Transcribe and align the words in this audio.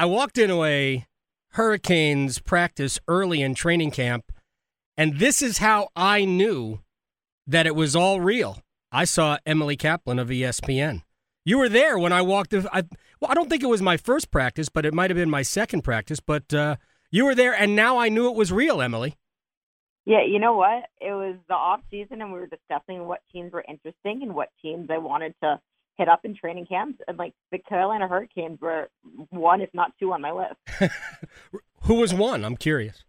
I 0.00 0.04
walked 0.06 0.38
into 0.38 0.62
a 0.62 1.04
Hurricanes 1.54 2.38
practice 2.38 3.00
early 3.08 3.42
in 3.42 3.56
training 3.56 3.90
camp, 3.90 4.32
and 4.96 5.18
this 5.18 5.42
is 5.42 5.58
how 5.58 5.88
I 5.96 6.24
knew 6.24 6.78
that 7.48 7.66
it 7.66 7.74
was 7.74 7.96
all 7.96 8.20
real. 8.20 8.62
I 8.92 9.04
saw 9.04 9.38
Emily 9.44 9.76
Kaplan 9.76 10.20
of 10.20 10.28
ESPN. 10.28 11.02
You 11.44 11.58
were 11.58 11.68
there 11.68 11.98
when 11.98 12.12
I 12.12 12.22
walked. 12.22 12.54
I, 12.54 12.84
well, 13.20 13.30
I 13.30 13.34
don't 13.34 13.50
think 13.50 13.64
it 13.64 13.68
was 13.68 13.82
my 13.82 13.96
first 13.96 14.30
practice, 14.30 14.68
but 14.68 14.86
it 14.86 14.94
might 14.94 15.10
have 15.10 15.16
been 15.16 15.30
my 15.30 15.42
second 15.42 15.82
practice. 15.82 16.20
But 16.20 16.54
uh, 16.54 16.76
you 17.10 17.24
were 17.24 17.34
there, 17.34 17.52
and 17.52 17.74
now 17.74 17.98
I 17.98 18.08
knew 18.08 18.28
it 18.28 18.36
was 18.36 18.52
real, 18.52 18.80
Emily. 18.80 19.16
Yeah, 20.04 20.24
you 20.24 20.38
know 20.38 20.52
what? 20.52 20.84
It 21.00 21.10
was 21.10 21.34
the 21.48 21.54
off 21.54 21.80
season, 21.90 22.22
and 22.22 22.32
we 22.32 22.38
were 22.38 22.46
discussing 22.46 23.08
what 23.08 23.20
teams 23.32 23.52
were 23.52 23.64
interesting 23.68 24.20
and 24.22 24.32
what 24.32 24.50
teams 24.62 24.90
I 24.90 24.98
wanted 24.98 25.34
to 25.42 25.60
hit 25.98 26.08
up 26.08 26.24
in 26.24 26.34
training 26.34 26.66
camps. 26.66 27.00
And 27.06 27.18
like 27.18 27.34
the 27.52 27.58
Carolina 27.58 28.08
Hurricanes 28.08 28.60
were 28.60 28.88
one, 29.30 29.60
if 29.60 29.68
not 29.74 29.92
two, 30.00 30.12
on 30.12 30.22
my 30.22 30.30
list. 30.32 30.92
Who 31.82 31.94
was 31.94 32.14
one? 32.14 32.44
I'm 32.44 32.56
curious. 32.56 33.04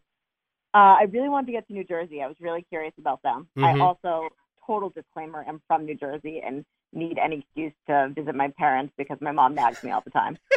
Uh, 0.74 0.98
I 1.00 1.04
really 1.12 1.30
wanted 1.30 1.48
to 1.48 1.52
get 1.54 1.68
to 1.68 1.74
New 1.74 1.84
Jersey. 1.84 2.22
I 2.22 2.28
was 2.28 2.36
really 2.40 2.64
curious 2.70 2.94
about 3.00 3.22
them. 3.24 3.48
Mhm. 3.58 3.64
I 3.66 3.80
also, 3.80 4.30
total 4.68 4.90
disclaimer, 4.90 5.44
am 5.48 5.62
from 5.68 5.86
New 5.86 5.96
Jersey 5.96 6.42
and 6.46 6.66
need 6.92 7.18
any 7.18 7.40
excuse 7.40 7.74
to 7.88 8.10
visit 8.16 8.36
my 8.36 8.50
parents 8.58 8.94
because 8.98 9.18
my 9.22 9.32
mom 9.32 9.56
nags 9.56 9.84
me 9.84 9.92
all 9.92 10.02
the 10.02 10.12
time. 10.12 10.38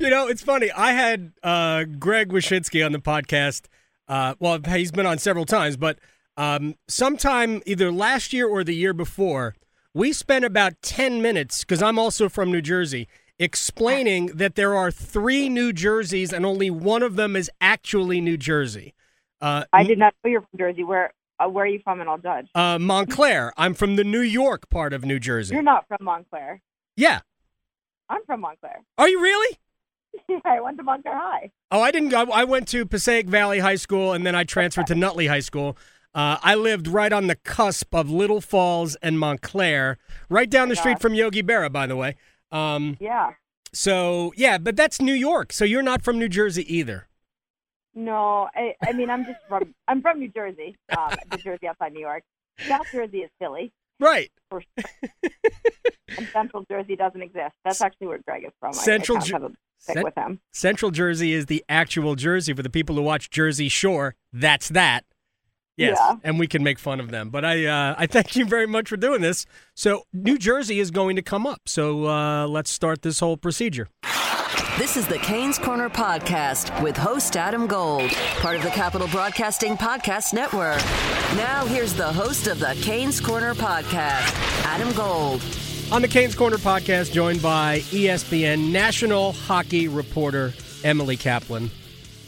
You 0.00 0.08
know, 0.08 0.26
it's 0.26 0.42
funny. 0.42 0.70
I 0.72 0.92
had 0.92 1.32
uh, 1.42 1.84
Greg 1.84 2.30
Wyshynski 2.30 2.84
on 2.84 2.92
the 2.92 2.98
podcast. 2.98 3.66
Uh, 4.08 4.34
well, 4.38 4.58
he's 4.66 4.90
been 4.90 5.04
on 5.04 5.18
several 5.18 5.44
times, 5.44 5.76
but 5.76 5.98
um, 6.38 6.76
sometime 6.88 7.62
either 7.66 7.92
last 7.92 8.32
year 8.32 8.48
or 8.48 8.64
the 8.64 8.74
year 8.74 8.94
before, 8.94 9.54
we 9.96 10.12
spent 10.12 10.44
about 10.44 10.74
10 10.82 11.22
minutes, 11.22 11.60
because 11.60 11.82
I'm 11.82 11.98
also 11.98 12.28
from 12.28 12.52
New 12.52 12.60
Jersey, 12.60 13.08
explaining 13.38 14.26
that 14.26 14.54
there 14.54 14.74
are 14.74 14.90
three 14.90 15.48
New 15.48 15.72
Jerseys 15.72 16.34
and 16.34 16.44
only 16.44 16.68
one 16.68 17.02
of 17.02 17.16
them 17.16 17.34
is 17.34 17.50
actually 17.62 18.20
New 18.20 18.36
Jersey. 18.36 18.92
Uh, 19.40 19.64
I 19.72 19.84
did 19.84 19.98
not 19.98 20.14
know 20.22 20.30
you're 20.30 20.42
from 20.42 20.58
Jersey. 20.58 20.84
Where 20.84 21.14
uh, 21.38 21.48
where 21.48 21.64
are 21.64 21.68
you 21.68 21.80
from? 21.82 22.00
And 22.00 22.10
I'll 22.10 22.18
judge. 22.18 22.46
uh, 22.54 22.78
Montclair. 22.78 23.54
I'm 23.56 23.72
from 23.72 23.96
the 23.96 24.04
New 24.04 24.20
York 24.20 24.68
part 24.68 24.92
of 24.92 25.04
New 25.04 25.18
Jersey. 25.18 25.54
You're 25.54 25.62
not 25.62 25.88
from 25.88 25.98
Montclair. 26.02 26.60
Yeah. 26.96 27.20
I'm 28.10 28.22
from 28.26 28.40
Montclair. 28.40 28.82
Are 28.98 29.08
you 29.08 29.20
really? 29.20 29.58
I 30.44 30.60
went 30.60 30.76
to 30.76 30.82
Montclair 30.82 31.16
High. 31.16 31.50
Oh, 31.70 31.80
I 31.80 31.90
didn't 31.90 32.10
go. 32.10 32.30
I 32.30 32.44
went 32.44 32.68
to 32.68 32.84
Passaic 32.84 33.28
Valley 33.28 33.60
High 33.60 33.76
School 33.76 34.12
and 34.12 34.26
then 34.26 34.34
I 34.34 34.44
transferred 34.44 34.86
to 34.88 34.94
Nutley 34.94 35.26
High 35.26 35.40
School. 35.40 35.76
Uh, 36.16 36.38
I 36.42 36.54
lived 36.54 36.88
right 36.88 37.12
on 37.12 37.26
the 37.26 37.34
cusp 37.36 37.94
of 37.94 38.10
Little 38.10 38.40
Falls 38.40 38.96
and 39.02 39.18
Montclair, 39.20 39.98
right 40.30 40.48
down 40.48 40.70
the 40.70 40.76
street 40.76 40.98
from 40.98 41.12
Yogi 41.14 41.42
Berra, 41.42 41.70
by 41.70 41.86
the 41.86 41.94
way. 41.94 42.16
Um, 42.50 42.96
Yeah. 43.00 43.32
so, 43.74 44.32
yeah, 44.34 44.56
but 44.56 44.76
that's 44.76 44.98
New 45.00 45.12
York. 45.12 45.52
So 45.52 45.66
you're 45.66 45.82
not 45.82 46.00
from 46.02 46.18
New 46.18 46.28
Jersey 46.30 46.64
either. 46.74 47.06
No, 47.94 48.48
I, 48.54 48.74
I 48.82 48.92
mean 48.92 49.08
I'm 49.10 49.24
just 49.26 49.38
from 49.48 49.74
I'm 49.88 50.00
from 50.02 50.18
New 50.18 50.28
Jersey, 50.28 50.76
um, 50.96 51.10
New 51.32 51.38
Jersey 51.38 51.66
outside 51.68 51.92
New 51.92 52.00
York. 52.00 52.22
South 52.66 52.86
Jersey 52.92 53.18
is 53.18 53.30
Philly, 53.38 53.72
Right. 54.00 54.30
sure. 54.52 54.62
and 56.18 56.28
Central 56.32 56.64
Jersey 56.70 56.96
doesn't 56.96 57.20
exist. 57.22 57.54
That's 57.64 57.80
actually 57.82 58.06
where 58.08 58.18
Greg 58.26 58.44
is 58.44 58.52
from. 58.60 58.72
Central 58.74 59.18
I, 59.18 59.20
kind 59.20 59.34
of 59.34 59.42
have 59.42 59.50
a 59.50 59.54
stick 59.78 59.94
Cent- 59.94 60.04
with 60.04 60.14
him. 60.14 60.40
Central 60.52 60.90
Jersey 60.90 61.32
is 61.32 61.46
the 61.46 61.64
actual 61.68 62.14
Jersey 62.16 62.52
for 62.54 62.62
the 62.62 62.70
people 62.70 62.96
who 62.96 63.02
watch 63.02 63.28
Jersey 63.30 63.68
Shore. 63.68 64.14
That's 64.32 64.68
that. 64.70 65.04
Yes, 65.76 65.98
Yeah. 66.00 66.16
and 66.24 66.38
we 66.38 66.46
can 66.46 66.62
make 66.62 66.78
fun 66.78 67.00
of 67.00 67.10
them. 67.10 67.28
But 67.30 67.44
I, 67.44 67.66
uh, 67.66 67.94
I 67.98 68.06
thank 68.06 68.34
you 68.36 68.44
very 68.46 68.66
much 68.66 68.88
for 68.88 68.96
doing 68.96 69.20
this. 69.20 69.44
So 69.74 70.04
New 70.12 70.38
Jersey 70.38 70.80
is 70.80 70.90
going 70.90 71.16
to 71.16 71.22
come 71.22 71.46
up. 71.46 71.62
So 71.66 72.06
uh, 72.06 72.46
let's 72.46 72.70
start 72.70 73.02
this 73.02 73.20
whole 73.20 73.36
procedure. 73.36 73.88
This 74.78 74.96
is 74.98 75.06
the 75.06 75.18
Canes 75.18 75.58
Corner 75.58 75.88
Podcast 75.88 76.82
with 76.82 76.96
host 76.98 77.34
Adam 77.36 77.66
Gold, 77.66 78.10
part 78.40 78.56
of 78.56 78.62
the 78.62 78.68
Capital 78.70 79.08
Broadcasting 79.08 79.74
Podcast 79.76 80.34
Network. 80.34 80.78
Now, 81.36 81.64
here's 81.64 81.94
the 81.94 82.12
host 82.12 82.46
of 82.46 82.58
the 82.58 82.76
Canes 82.82 83.18
Corner 83.18 83.54
Podcast, 83.54 84.34
Adam 84.66 84.92
Gold. 84.92 85.42
On 85.92 86.02
the 86.02 86.08
Canes 86.08 86.34
Corner 86.34 86.58
podcast, 86.58 87.12
joined 87.12 87.40
by 87.40 87.78
ESPN 87.90 88.70
national 88.70 89.32
hockey 89.32 89.88
reporter 89.88 90.52
Emily 90.84 91.16
Kaplan. 91.16 91.70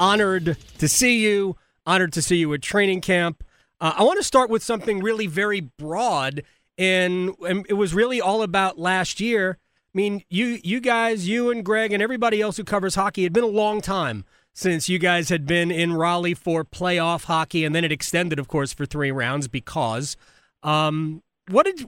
Honored 0.01 0.57
to 0.79 0.89
see 0.89 1.19
you. 1.19 1.55
Honored 1.89 2.13
to 2.13 2.23
see 2.23 2.37
you 2.37 2.53
at 2.53 2.61
training 2.61 3.01
camp. 3.01 3.43
Uh, 3.81 3.95
I 3.97 4.03
want 4.03 4.19
to 4.19 4.23
start 4.23 4.51
with 4.51 4.63
something 4.63 5.01
really 5.01 5.27
very 5.27 5.61
broad, 5.61 6.43
and, 6.77 7.35
and 7.41 7.65
it 7.69 7.75
was 7.75 7.95
really 7.95 8.21
all 8.21 8.43
about 8.43 8.79
last 8.79 9.21
year. 9.21 9.57
I 9.95 9.95
mean, 9.95 10.23
you 10.29 10.59
you 10.63 10.81
guys, 10.81 11.27
you 11.27 11.51
and 11.51 11.65
Greg 11.65 11.93
and 11.93 12.03
everybody 12.03 12.43
else 12.43 12.59
who 12.59 12.65
covers 12.65 12.95
hockey, 12.95 13.23
it 13.23 13.27
had 13.27 13.33
been 13.33 13.43
a 13.43 13.47
long 13.47 13.81
time 13.81 14.25
since 14.53 14.89
you 14.89 14.99
guys 14.99 15.31
had 15.31 15.47
been 15.47 15.71
in 15.71 15.95
Raleigh 15.95 16.35
for 16.35 16.63
playoff 16.63 17.25
hockey, 17.25 17.65
and 17.65 17.75
then 17.75 17.85
it 17.85 17.93
extended, 17.93 18.39
of 18.39 18.49
course, 18.49 18.73
for 18.73 18.87
three 18.87 19.11
rounds 19.11 19.49
because. 19.49 20.17
Um, 20.63 21.23
what 21.51 21.65
did 21.65 21.87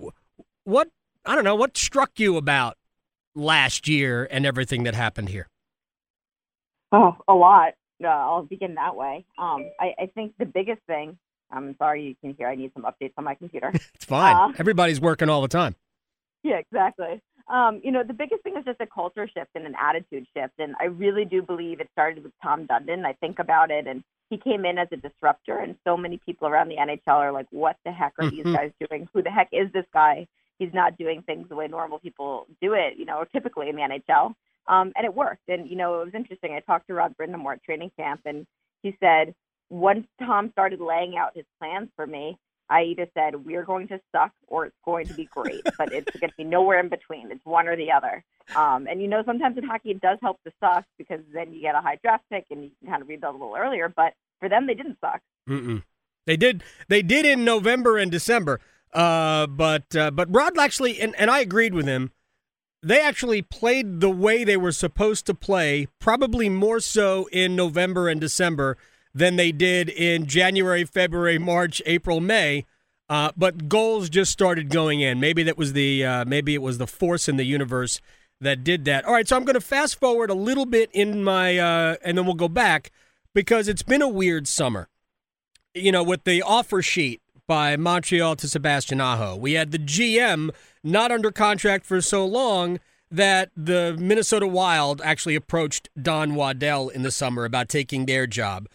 what 0.65 0.89
I 1.27 1.35
don't 1.35 1.45
know 1.45 1.57
what 1.57 1.77
struck 1.77 2.19
you 2.19 2.37
about 2.37 2.79
last 3.35 3.89
year 3.89 4.27
and 4.31 4.47
everything 4.47 4.85
that 4.85 4.95
happened 4.95 5.29
here. 5.29 5.49
Oh, 6.93 7.17
a 7.29 7.35
lot. 7.35 7.75
Uh, 8.03 8.09
I'll 8.09 8.43
begin 8.45 8.75
that 8.77 8.97
way. 8.97 9.25
Um, 9.39 9.71
I, 9.79 9.95
I 9.99 10.07
think 10.15 10.33
the 10.39 10.47
biggest 10.47 10.81
thing. 10.87 11.19
I'm 11.53 11.75
sorry 11.79 12.05
you 12.05 12.15
can 12.21 12.35
hear. 12.39 12.47
I 12.49 12.55
need 12.55 12.71
some 12.75 12.85
updates 12.85 13.13
on 13.19 13.25
my 13.25 13.35
computer. 13.35 13.73
It's 13.95 14.05
fine. 14.05 14.35
Uh, 14.35 14.53
Everybody's 14.59 15.01
working 15.01 15.29
all 15.29 15.43
the 15.43 15.49
time. 15.49 15.75
Yeah, 16.43 16.57
exactly. 16.59 17.21
Um, 17.49 17.81
you 17.83 17.91
know, 17.91 18.03
the 18.05 18.13
biggest 18.15 18.43
thing 18.45 18.57
is 18.57 18.65
just 18.65 18.81
a 18.81 18.87
culture 18.87 19.27
shift 19.29 19.51
and 19.57 19.67
an 19.67 19.75
attitude 19.81 20.27
shift. 20.35 20.55
And 20.59 20.75
I 20.81 20.85
really 20.85 21.25
do 21.25 21.43
believe 21.43 21.81
it 21.81 21.89
started 21.93 22.23
with 22.23 22.33
Tom 22.43 22.67
Dundon. 22.67 23.05
I 23.05 23.13
think 23.15 23.41
about 23.41 23.71
it, 23.73 23.87
and 23.89 24.03
he 24.31 24.39
came 24.39 24.65
in 24.65 24.79
as 24.79 24.87
a 24.93 24.97
disruptor, 24.97 25.59
and 25.59 25.75
so 25.85 25.97
many 25.97 26.19
people 26.25 26.47
around 26.49 26.69
the 26.69 26.77
NHL 26.77 27.17
are 27.17 27.33
like, 27.33 27.47
what 27.51 27.77
the 27.85 27.91
heck 27.93 28.13
are 28.21 28.31
these 28.31 28.45
Mhm. 28.45 28.55
guys 28.55 28.71
doing? 28.89 29.09
Who 29.13 29.23
the 29.23 29.31
heck 29.31 29.49
is 29.53 29.71
this 29.73 29.87
guy? 29.93 30.29
He's 30.61 30.73
not 30.73 30.97
doing 30.97 31.23
things 31.23 31.49
the 31.49 31.57
way 31.57 31.67
normal 31.67 31.99
people 31.99 32.47
do 32.63 32.75
it, 32.75 32.97
you 32.97 33.05
know, 33.07 33.17
or 33.19 33.27
typically 33.27 33.69
in 33.69 33.77
the 33.77 33.83
NHL. 33.83 34.35
Um, 34.71 34.93
and 34.97 35.05
it 35.05 35.15
worked. 35.15 35.49
And, 35.49 35.69
you 35.69 35.77
know, 35.77 36.01
it 36.01 36.05
was 36.07 36.15
interesting. 36.15 36.53
I 36.53 36.61
talked 36.61 36.87
to 36.87 36.95
Rod 36.95 37.15
Brind'Amour 37.21 37.55
at 37.55 37.65
training 37.65 37.91
camp, 37.99 38.21
and 38.25 38.47
he 38.83 38.97
said, 39.01 39.35
once 39.69 40.07
Tom 40.21 40.51
started 40.53 40.81
laying 40.81 41.17
out 41.17 41.33
his 41.35 41.45
plans 41.59 41.89
for 41.97 42.07
me, 42.07 42.39
I 42.71 42.83
either 42.83 43.09
said 43.15 43.45
we're 43.45 43.65
going 43.65 43.89
to 43.89 44.01
suck 44.13 44.31
or 44.47 44.67
it's 44.67 44.77
going 44.85 45.07
to 45.09 45.15
be 45.15 45.25
great, 45.25 45.63
but 45.77 45.93
it's 45.93 46.17
going 46.19 46.31
to 46.31 46.37
be 46.37 46.45
nowhere 46.45 46.79
in 46.79 46.89
between. 46.89 47.33
It's 47.33 47.45
one 47.45 47.67
or 47.67 47.77
the 47.77 47.91
other. 47.91 48.23
Um, 48.55 48.87
and 48.89 49.03
you 49.03 49.09
know, 49.09 49.23
sometimes 49.27 49.59
in 49.59 49.65
hockey 49.65 49.91
it 49.91 50.01
does 50.01 50.19
help 50.23 50.41
to 50.45 50.53
suck 50.61 50.85
because 50.97 51.21
then 51.35 51.53
you 51.53 51.61
get 51.61 51.75
a 51.75 51.81
high 51.81 51.99
draft 52.03 52.25
pick 52.31 52.47
and 52.51 52.63
you 52.63 52.71
can 52.79 52.91
kind 52.91 53.03
of 53.03 53.09
rebuild 53.09 53.35
a 53.35 53.39
little 53.39 53.57
earlier. 53.57 53.89
But 53.89 54.15
for 54.39 54.49
them, 54.49 54.69
they 54.69 54.75
didn't 54.75 54.99
suck. 55.01 55.21
Mm-mm. 55.49 55.83
They 56.27 56.37
did. 56.37 56.63
They 56.89 57.03
did 57.03 57.27
in 57.27 57.45
November 57.45 57.97
and 57.97 58.11
December. 58.11 58.61
Uh, 58.93 59.49
but 59.49 59.97
uh, 59.97 60.13
but 60.13 60.33
Rod 60.33 60.57
actually, 60.57 61.01
and, 61.01 61.15
and 61.17 61.29
I 61.29 61.41
agreed 61.41 61.75
with 61.75 61.87
him. 61.87 62.13
They 62.83 63.01
actually 63.01 63.43
played 63.43 64.01
the 64.01 64.11
way 64.11 64.43
they 64.43 64.57
were 64.57 64.73
supposed 64.73 65.27
to 65.27 65.35
play, 65.35 65.89
probably 65.99 66.49
more 66.49 66.81
so 66.81 67.29
in 67.31 67.55
November 67.55 68.09
and 68.09 68.21
December 68.21 68.79
than 69.15 69.37
they 69.37 69.53
did 69.53 69.89
in 69.89 70.27
January, 70.27 70.85
February, 70.85 71.39
March, 71.39 71.83
April, 71.85 72.21
May. 72.21 72.65
Uh, 73.09 73.33
but 73.37 73.69
goals 73.69 74.09
just 74.09 74.31
started 74.31 74.71
going 74.71 75.01
in. 75.01 75.19
Maybe 75.19 75.43
that 75.43 75.59
was 75.59 75.73
the 75.73 76.05
uh, 76.05 76.25
maybe 76.25 76.55
it 76.55 76.63
was 76.63 76.79
the 76.79 76.87
force 76.87 77.29
in 77.29 77.37
the 77.37 77.45
universe 77.45 78.01
that 78.41 78.65
did 78.65 78.85
that. 78.85 79.05
All 79.05 79.13
right, 79.13 79.29
so 79.29 79.37
I'm 79.37 79.45
going 79.45 79.55
to 79.55 79.61
fast 79.61 79.99
forward 79.99 80.31
a 80.31 80.35
little 80.35 80.65
bit 80.65 80.91
in 80.93 81.23
my, 81.23 81.59
uh, 81.59 81.97
and 82.03 82.17
then 82.17 82.25
we'll 82.25 82.35
go 82.35 82.49
back 82.49 82.91
because 83.35 83.69
it's 83.69 83.83
been 83.83 84.01
a 84.01 84.09
weird 84.09 84.49
summer. 84.49 84.89
You 85.75 85.93
know, 85.93 86.03
with 86.03 86.25
the 86.25 86.41
offer 86.41 86.83
sheet 86.83 87.21
by 87.51 87.77
Montreal 87.77 88.37
to 88.37 88.49
Sebastian 88.49 89.01
Aho, 89.01 89.35
we 89.35 89.55
had 89.55 89.73
the 89.73 89.79
GM 89.81 90.51
not 90.85 91.11
under 91.11 91.33
contract 91.33 91.85
for 91.85 92.01
so 92.01 92.25
long 92.25 92.79
that 93.11 93.51
the 93.57 93.97
Minnesota 93.99 94.47
Wild 94.47 95.03
actually 95.05 95.35
approached 95.35 95.89
Don 96.01 96.37
Waddell 96.37 96.91
in 96.91 97.03
the 97.03 97.11
summer 97.11 97.45
about 97.45 97.69
taking 97.69 98.07
their 98.07 98.29
job. 98.29 98.69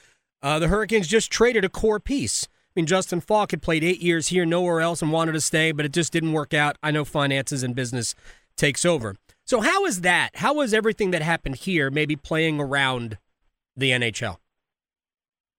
Uh, 0.44 0.60
the 0.60 0.68
Hurricanes 0.68 1.08
just 1.08 1.32
traded 1.32 1.64
a 1.64 1.70
core 1.70 2.02
piece. 2.02 2.50
I 2.52 2.72
mean, 2.76 2.86
Justin 2.86 3.22
Faulk 3.22 3.52
had 3.52 3.62
played 3.62 3.82
eight 3.82 4.02
years 4.02 4.28
here, 4.28 4.46
nowhere 4.46 4.82
else, 4.82 5.02
and 5.02 5.10
wanted 5.10 5.32
to 5.32 5.42
stay, 5.42 5.72
but 5.72 5.86
it 5.86 5.94
just 5.94 6.12
didn't 6.12 6.34
work 6.34 6.54
out. 6.54 6.78
I 6.84 6.92
know 6.92 7.06
finances 7.06 7.64
and 7.64 7.76
business 7.76 8.14
takes 8.58 8.84
over. 8.84 9.16
So, 9.46 9.62
how 9.62 9.86
is 9.86 10.02
that? 10.02 10.32
How 10.34 10.60
is 10.60 10.74
everything 10.74 11.12
that 11.12 11.22
happened 11.22 11.56
here 11.56 11.90
maybe 11.90 12.18
playing 12.18 12.60
around 12.60 13.20
the 13.78 13.92
NHL? 13.92 14.36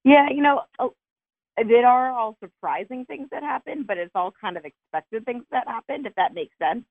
Yeah, 0.04 0.28
you 0.28 0.42
know, 0.42 0.64
there 1.56 1.87
are 1.87 2.11
all 2.11 2.37
surprising 2.41 3.05
things 3.06 3.29
that 3.31 3.43
happen, 3.43 3.85
but 3.87 3.99
it's 3.99 4.12
all 4.14 4.32
kind 4.41 4.56
of 4.56 4.64
expected 4.64 5.25
things 5.25 5.44
that 5.50 5.67
happened, 5.67 6.06
if 6.06 6.14
that 6.17 6.35
makes 6.35 6.55
sense. 6.58 6.85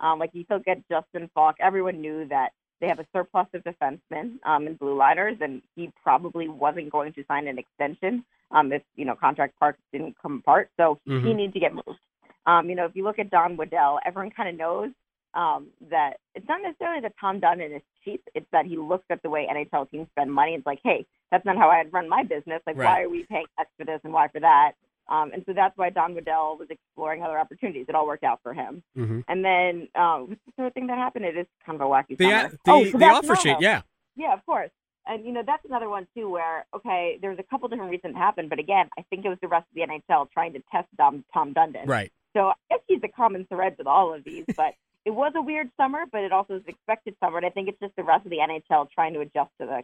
Um, 0.00 0.18
like 0.18 0.30
you 0.32 0.44
still 0.44 0.60
get 0.60 0.82
Justin 0.88 1.30
Faulk, 1.34 1.56
Everyone 1.60 2.00
knew 2.00 2.26
that 2.28 2.50
they 2.80 2.86
have 2.86 3.00
a 3.00 3.06
surplus 3.12 3.46
of 3.54 3.64
defensemen 3.64 4.38
um, 4.44 4.66
in 4.66 4.74
blue 4.74 4.96
liners, 4.96 5.36
and 5.40 5.62
he 5.74 5.90
probably 6.02 6.48
wasn't 6.48 6.90
going 6.90 7.12
to 7.14 7.24
sign 7.26 7.48
an 7.48 7.58
extension 7.58 8.24
um, 8.50 8.72
if 8.72 8.82
you 8.94 9.04
know 9.04 9.14
contract 9.14 9.58
parts 9.58 9.78
didn't 9.92 10.16
come 10.20 10.38
apart. 10.38 10.70
So 10.76 11.00
mm-hmm. 11.08 11.26
he 11.26 11.34
needed 11.34 11.54
to 11.54 11.60
get 11.60 11.74
moved. 11.74 11.98
Um, 12.46 12.70
you 12.70 12.76
know, 12.76 12.86
if 12.86 12.94
you 12.94 13.04
look 13.04 13.18
at 13.18 13.30
Don 13.30 13.56
Waddell, 13.56 13.98
everyone 14.06 14.30
kind 14.30 14.48
of 14.48 14.56
knows 14.56 14.90
um, 15.34 15.68
that 15.90 16.14
it's 16.34 16.48
not 16.48 16.62
necessarily 16.62 17.00
that 17.02 17.12
Tom 17.20 17.40
Dundon 17.40 17.76
is 17.76 17.82
cheap. 18.04 18.22
It's 18.34 18.46
that 18.52 18.66
he 18.66 18.76
looks 18.76 19.04
at 19.10 19.22
the 19.22 19.30
way 19.30 19.46
NHL 19.52 19.90
teams 19.90 20.08
spend 20.12 20.32
money. 20.32 20.54
It's 20.54 20.64
like, 20.64 20.80
hey, 20.82 21.04
that's 21.30 21.44
not 21.44 21.56
how 21.56 21.68
I'd 21.68 21.92
run 21.92 22.08
my 22.08 22.22
business. 22.22 22.62
Like, 22.66 22.76
right. 22.76 22.84
why 22.84 23.02
are 23.02 23.08
we 23.08 23.24
paying 23.24 23.46
X 23.58 23.70
for 23.78 23.84
this 23.84 24.00
and 24.04 24.12
why 24.12 24.28
for 24.28 24.40
that? 24.40 24.72
Um, 25.08 25.30
and 25.32 25.42
so 25.46 25.52
that's 25.54 25.76
why 25.76 25.90
Don 25.90 26.14
Waddell 26.14 26.58
was 26.58 26.68
exploring 26.70 27.22
other 27.22 27.38
opportunities. 27.38 27.86
It 27.88 27.94
all 27.94 28.06
worked 28.06 28.24
out 28.24 28.40
for 28.42 28.52
him. 28.52 28.82
Mm-hmm. 28.96 29.20
And 29.28 29.44
then 29.44 29.88
um, 29.94 30.28
what's 30.28 30.40
the 30.44 30.52
third 30.56 30.74
thing 30.74 30.86
that 30.88 30.98
happened? 30.98 31.24
It 31.24 31.36
is 31.36 31.46
kind 31.64 31.80
of 31.80 31.86
a 31.86 31.90
wacky. 31.90 32.18
The, 32.18 32.30
uh, 32.30 32.48
the, 32.48 32.58
oh, 32.66 32.84
so 32.90 32.98
the 32.98 33.04
offer 33.06 33.36
sheet, 33.36 33.56
yeah. 33.60 33.82
Yeah, 34.16 34.34
of 34.34 34.44
course. 34.44 34.70
And 35.06 35.24
you 35.24 35.32
know 35.32 35.42
that's 35.46 35.64
another 35.64 35.88
one 35.88 36.06
too, 36.14 36.28
where 36.28 36.66
okay, 36.76 37.18
there 37.22 37.30
was 37.30 37.38
a 37.38 37.42
couple 37.42 37.66
different 37.68 37.90
reasons 37.90 38.14
it 38.14 38.18
happened, 38.18 38.50
but 38.50 38.58
again, 38.58 38.90
I 38.98 39.02
think 39.08 39.24
it 39.24 39.30
was 39.30 39.38
the 39.40 39.48
rest 39.48 39.66
of 39.70 39.74
the 39.74 39.80
NHL 39.80 40.30
trying 40.30 40.52
to 40.52 40.62
test 40.70 40.88
Tom 40.98 41.24
Tom 41.32 41.54
Dundon. 41.54 41.86
Right. 41.86 42.12
So 42.36 42.48
I 42.48 42.54
guess 42.68 42.80
he's 42.86 43.00
a 43.02 43.08
common 43.08 43.46
thread 43.46 43.76
with 43.78 43.86
all 43.86 44.12
of 44.12 44.22
these, 44.22 44.44
but 44.54 44.74
it 45.08 45.14
was 45.14 45.32
a 45.34 45.40
weird 45.40 45.70
summer, 45.78 46.04
but 46.12 46.20
it 46.20 46.32
also 46.32 46.54
was 46.54 46.62
expected 46.66 47.16
summer. 47.18 47.38
And 47.38 47.46
I 47.46 47.48
think 47.48 47.66
it's 47.66 47.80
just 47.80 47.96
the 47.96 48.04
rest 48.04 48.26
of 48.26 48.30
the 48.30 48.36
NHL 48.36 48.90
trying 48.90 49.14
to 49.14 49.20
adjust 49.20 49.50
to 49.58 49.66
the 49.66 49.82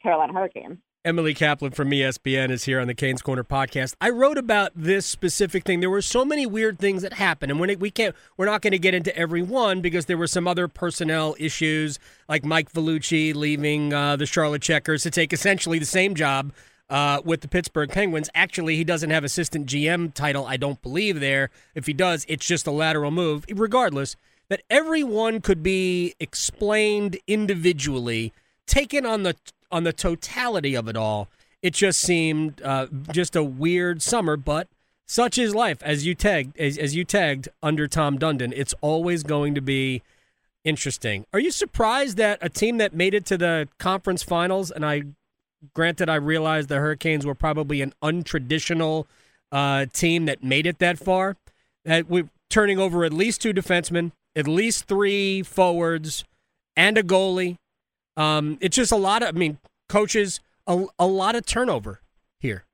Carolina 0.00 0.32
Hurricanes. 0.32 0.78
Emily 1.04 1.34
Kaplan 1.34 1.72
from 1.72 1.90
ESPN 1.90 2.50
is 2.50 2.62
here 2.62 2.78
on 2.78 2.86
the 2.86 2.94
Canes 2.94 3.20
Corner 3.20 3.42
podcast. 3.42 3.94
I 4.00 4.10
wrote 4.10 4.38
about 4.38 4.70
this 4.76 5.06
specific 5.06 5.64
thing. 5.64 5.80
There 5.80 5.90
were 5.90 6.00
so 6.00 6.24
many 6.24 6.46
weird 6.46 6.78
things 6.78 7.02
that 7.02 7.14
happened, 7.14 7.50
and 7.50 7.68
it, 7.68 7.80
we 7.80 7.90
can't, 7.90 8.14
we're 8.36 8.46
not 8.46 8.62
going 8.62 8.70
to 8.70 8.78
get 8.78 8.94
into 8.94 9.14
every 9.18 9.42
one 9.42 9.80
because 9.80 10.06
there 10.06 10.16
were 10.16 10.28
some 10.28 10.46
other 10.46 10.68
personnel 10.68 11.34
issues, 11.36 11.98
like 12.28 12.44
Mike 12.44 12.72
Vellucci 12.72 13.34
leaving 13.34 13.92
uh, 13.92 14.14
the 14.14 14.24
Charlotte 14.24 14.62
Checkers 14.62 15.02
to 15.02 15.10
take 15.10 15.32
essentially 15.32 15.80
the 15.80 15.84
same 15.84 16.14
job 16.14 16.52
uh, 16.88 17.20
with 17.24 17.40
the 17.40 17.48
Pittsburgh 17.48 17.90
Penguins. 17.90 18.30
Actually, 18.34 18.76
he 18.76 18.84
doesn't 18.84 19.10
have 19.10 19.24
assistant 19.24 19.66
GM 19.66 20.14
title, 20.14 20.46
I 20.46 20.56
don't 20.56 20.80
believe. 20.80 21.20
There, 21.20 21.50
if 21.74 21.86
he 21.86 21.92
does, 21.92 22.24
it's 22.28 22.46
just 22.46 22.66
a 22.66 22.70
lateral 22.70 23.10
move. 23.10 23.44
Regardless, 23.50 24.16
that 24.48 24.62
everyone 24.68 25.40
could 25.40 25.62
be 25.62 26.14
explained 26.20 27.18
individually, 27.26 28.32
taken 28.66 29.06
on 29.06 29.22
the 29.22 29.36
on 29.70 29.84
the 29.84 29.92
totality 29.92 30.74
of 30.74 30.88
it 30.88 30.96
all, 30.96 31.28
it 31.62 31.74
just 31.74 32.00
seemed 32.00 32.62
uh, 32.62 32.86
just 33.10 33.34
a 33.34 33.42
weird 33.42 34.02
summer. 34.02 34.36
But 34.36 34.68
such 35.06 35.38
is 35.38 35.54
life. 35.54 35.82
As 35.82 36.06
you 36.06 36.14
tagged, 36.14 36.58
as, 36.58 36.78
as 36.78 36.94
you 36.94 37.04
tagged 37.04 37.48
under 37.62 37.86
Tom 37.88 38.18
Dundon, 38.18 38.52
it's 38.54 38.74
always 38.80 39.22
going 39.22 39.54
to 39.54 39.60
be 39.60 40.02
interesting. 40.64 41.26
Are 41.32 41.40
you 41.40 41.50
surprised 41.50 42.16
that 42.16 42.38
a 42.40 42.48
team 42.48 42.78
that 42.78 42.94
made 42.94 43.14
it 43.14 43.26
to 43.26 43.36
the 43.36 43.68
conference 43.78 44.22
finals, 44.22 44.70
and 44.70 44.84
I, 44.84 45.02
granted, 45.74 46.08
I 46.08 46.16
realized 46.16 46.68
the 46.68 46.76
Hurricanes 46.76 47.26
were 47.26 47.34
probably 47.34 47.82
an 47.82 47.92
untraditional 48.02 49.06
uh, 49.52 49.86
team 49.92 50.24
that 50.24 50.42
made 50.42 50.66
it 50.66 50.78
that 50.78 50.98
far, 50.98 51.36
that 51.84 52.08
we're 52.08 52.30
turning 52.48 52.78
over 52.78 53.04
at 53.04 53.12
least 53.12 53.42
two 53.42 53.52
defensemen, 53.52 54.12
at 54.36 54.48
least 54.48 54.84
three 54.84 55.42
forwards, 55.42 56.24
and 56.76 56.98
a 56.98 57.02
goalie 57.02 57.56
um, 58.16 58.58
it's 58.60 58.76
just 58.76 58.92
a 58.92 58.96
lot 58.96 59.22
of, 59.22 59.34
I 59.34 59.38
mean, 59.38 59.58
coaches, 59.88 60.40
a, 60.66 60.84
a 60.98 61.06
lot 61.06 61.34
of 61.34 61.46
turnover 61.46 62.00
here. 62.38 62.64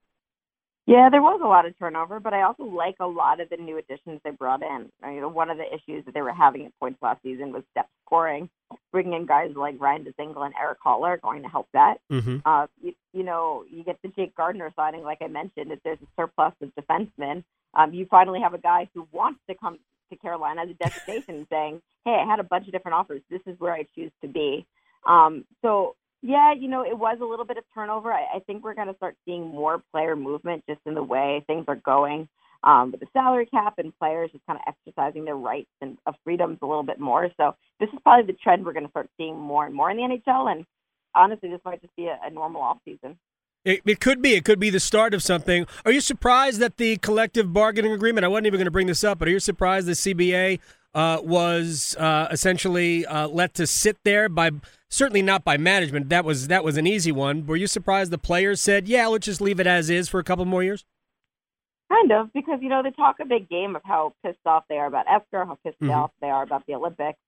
Yeah, 0.87 1.09
there 1.09 1.23
was 1.23 1.41
a 1.43 1.47
lot 1.47 1.67
of 1.67 1.79
turnover, 1.79 2.19
but 2.19 2.35
I 2.35 2.43
also 2.43 2.65
like 2.65 2.97
a 2.99 3.07
lot 3.07 3.41
of 3.41 3.49
the 3.49 3.57
new 3.57 3.79
additions 3.79 4.21
they 4.25 4.31
brought 4.31 4.63
in. 4.63 4.91
I 5.03 5.11
mean, 5.11 5.35
one 5.35 5.49
of 5.49 5.57
the 5.57 5.67
issues 5.67 6.05
that 6.05 6.15
they 6.15 6.23
were 6.23 6.33
having 6.33 6.67
at 6.67 6.77
points 6.81 6.99
last 7.01 7.23
season 7.23 7.53
was 7.53 7.63
depth 7.75 7.91
scoring. 8.07 8.51
Bringing 8.91 9.13
in 9.13 9.27
guys 9.27 9.53
like 9.55 9.77
Ryan 9.79 10.05
Dzingel 10.05 10.45
and 10.45 10.55
Erik 10.61 10.79
Haula 10.85 11.09
are 11.09 11.17
going 11.19 11.43
to 11.43 11.49
help 11.49 11.69
that. 11.75 11.99
Mm-hmm. 12.11 12.39
Uh, 12.45 12.67
you, 12.83 12.93
you 13.13 13.23
know, 13.23 13.65
you 13.71 13.85
get 13.85 13.99
the 14.03 14.09
Jake 14.09 14.35
Gardiner 14.35 14.73
signing, 14.75 15.05
like 15.05 15.19
I 15.21 15.29
mentioned, 15.29 15.71
if 15.71 15.79
there's 15.85 15.99
a 16.03 16.07
surplus 16.17 16.55
of 16.61 16.73
defensemen, 16.75 17.45
um, 17.75 17.95
you 17.95 18.07
finally 18.11 18.41
have 18.41 18.55
a 18.55 18.59
guy 18.59 18.89
who 18.93 19.07
wants 19.13 19.39
to 19.49 19.55
come 19.55 19.79
to 20.11 20.17
Carolina 20.17 20.63
as 20.63 20.71
a 20.71 20.75
destination 20.75 21.47
saying, 21.51 21.81
hey, 22.05 22.23
I 22.23 22.29
had 22.29 22.41
a 22.41 22.45
bunch 22.45 22.67
of 22.67 22.73
different 22.73 22.97
offers. 22.97 23.23
This 23.31 23.43
is 23.47 23.59
where 23.59 23.73
I 23.73 23.87
choose 23.95 24.13
to 24.23 24.29
be. 24.29 24.67
Um, 25.07 25.45
so 25.63 25.97
yeah, 26.23 26.53
you 26.53 26.69
know, 26.69 26.85
it 26.85 26.99
was 26.99 27.19
a 27.21 27.25
little 27.25 27.47
bit 27.47 27.57
of 27.57 27.65
turnover. 27.73 28.13
I, 28.13 28.37
I 28.37 28.39
think 28.47 28.63
we're 28.63 28.75
going 28.75 28.89
to 28.89 28.97
start 28.97 29.17
seeing 29.25 29.49
more 29.49 29.83
player 29.93 30.17
movement 30.17 30.65
just 30.69 30.81
in 30.85 30.95
the 30.95 31.03
way 31.03 31.43
things 31.47 31.65
are 31.69 31.77
going 31.77 32.29
um, 32.63 32.91
with 32.91 33.01
the 33.01 33.07
salary 33.13 33.47
cap 33.47 33.75
and 33.79 33.97
players 33.99 34.31
just 34.33 34.45
kind 34.47 34.59
of 34.59 34.75
exercising 34.75 35.25
their 35.25 35.37
rights 35.37 35.71
and 35.81 35.97
of 36.07 36.15
freedoms 36.25 36.59
a 36.63 36.67
little 36.67 36.83
bit 36.83 37.01
more. 37.01 37.31
So 37.37 37.55
this 37.79 37.89
is 37.89 37.99
probably 38.03 38.31
the 38.31 38.39
trend 38.39 38.65
we're 38.65 38.75
going 38.75 38.85
to 38.85 38.91
start 38.91 39.09
seeing 39.17 39.39
more 39.39 39.65
and 39.65 39.75
more 39.75 39.91
in 39.91 39.97
the 39.97 40.03
NHL. 40.03 40.53
And 40.53 40.67
honestly, 41.15 41.49
this 41.49 41.61
might 41.65 41.81
just 41.81 41.97
be 41.97 42.07
a, 42.07 42.19
a 42.23 42.31
normal 42.31 42.61
off 42.61 42.79
season. 42.85 43.19
It, 43.65 43.83
it, 43.85 44.01
could 44.01 44.23
be. 44.23 44.33
It 44.33 44.45
could 44.45 44.59
be 44.59 44.71
the 44.71 44.81
start 44.81 45.13
of 45.13 45.23
something. 45.23 45.67
Are 45.85 45.93
you 45.93 46.01
surprised 46.01 46.61
that 46.61 46.79
the 46.79 46.97
collective 46.99 47.53
bargaining 47.53 47.93
agreement? 47.93 48.25
I 48.25 48.29
wasn't 48.29 48.47
even 48.47 48.59
going 48.59 48.65
to 48.65 48.71
bring 48.71 48.87
this 48.87 49.05
up, 49.05 49.19
but 49.19 49.29
are 49.29 49.33
you 49.33 49.41
surprised 49.41 49.87
the 49.87 49.93
CBA 49.93 50.61
uh, 50.95 51.21
was 51.23 51.97
uh, 51.99 52.29
essentially 52.31 53.07
uh, 53.07 53.29
let 53.29 53.55
to 53.55 53.67
sit 53.67 53.97
there 54.05 54.29
by 54.29 54.51
certainly 54.89 55.23
not 55.23 55.45
by 55.45 55.57
management. 55.57 56.09
That 56.09 56.25
was 56.25 56.49
that 56.49 56.65
was 56.65 56.77
an 56.77 56.87
easy 56.87 57.13
one. 57.13 57.47
Were 57.47 57.57
you 57.57 57.67
surprised 57.67 58.11
the 58.11 58.19
players 58.19 58.61
said, 58.61 58.89
"Yeah, 58.89 59.07
let's 59.07 59.27
just 59.27 59.41
leave 59.41 59.61
it 59.61 59.67
as 59.67 59.91
is 59.91 60.09
for 60.09 60.19
a 60.19 60.25
couple 60.25 60.45
more 60.45 60.63
years"? 60.63 60.85
Kind 61.89 62.13
of, 62.13 62.33
because 62.33 62.61
you 62.63 62.69
know 62.69 62.83
they 62.83 62.91
talk 62.91 63.17
a 63.21 63.25
big 63.25 63.49
game 63.49 63.77
of 63.77 63.83
how 63.85 64.15
pissed 64.25 64.39
off 64.47 64.65
they 64.69 64.77
are 64.77 64.87
about 64.87 65.07
escrow, 65.09 65.47
how 65.47 65.59
pissed 65.65 65.81
mm-hmm. 65.81 65.91
off 65.91 66.11
they 66.21 66.31
are 66.31 66.43
about 66.43 66.65
the 66.67 66.75
Olympics. 66.75 67.19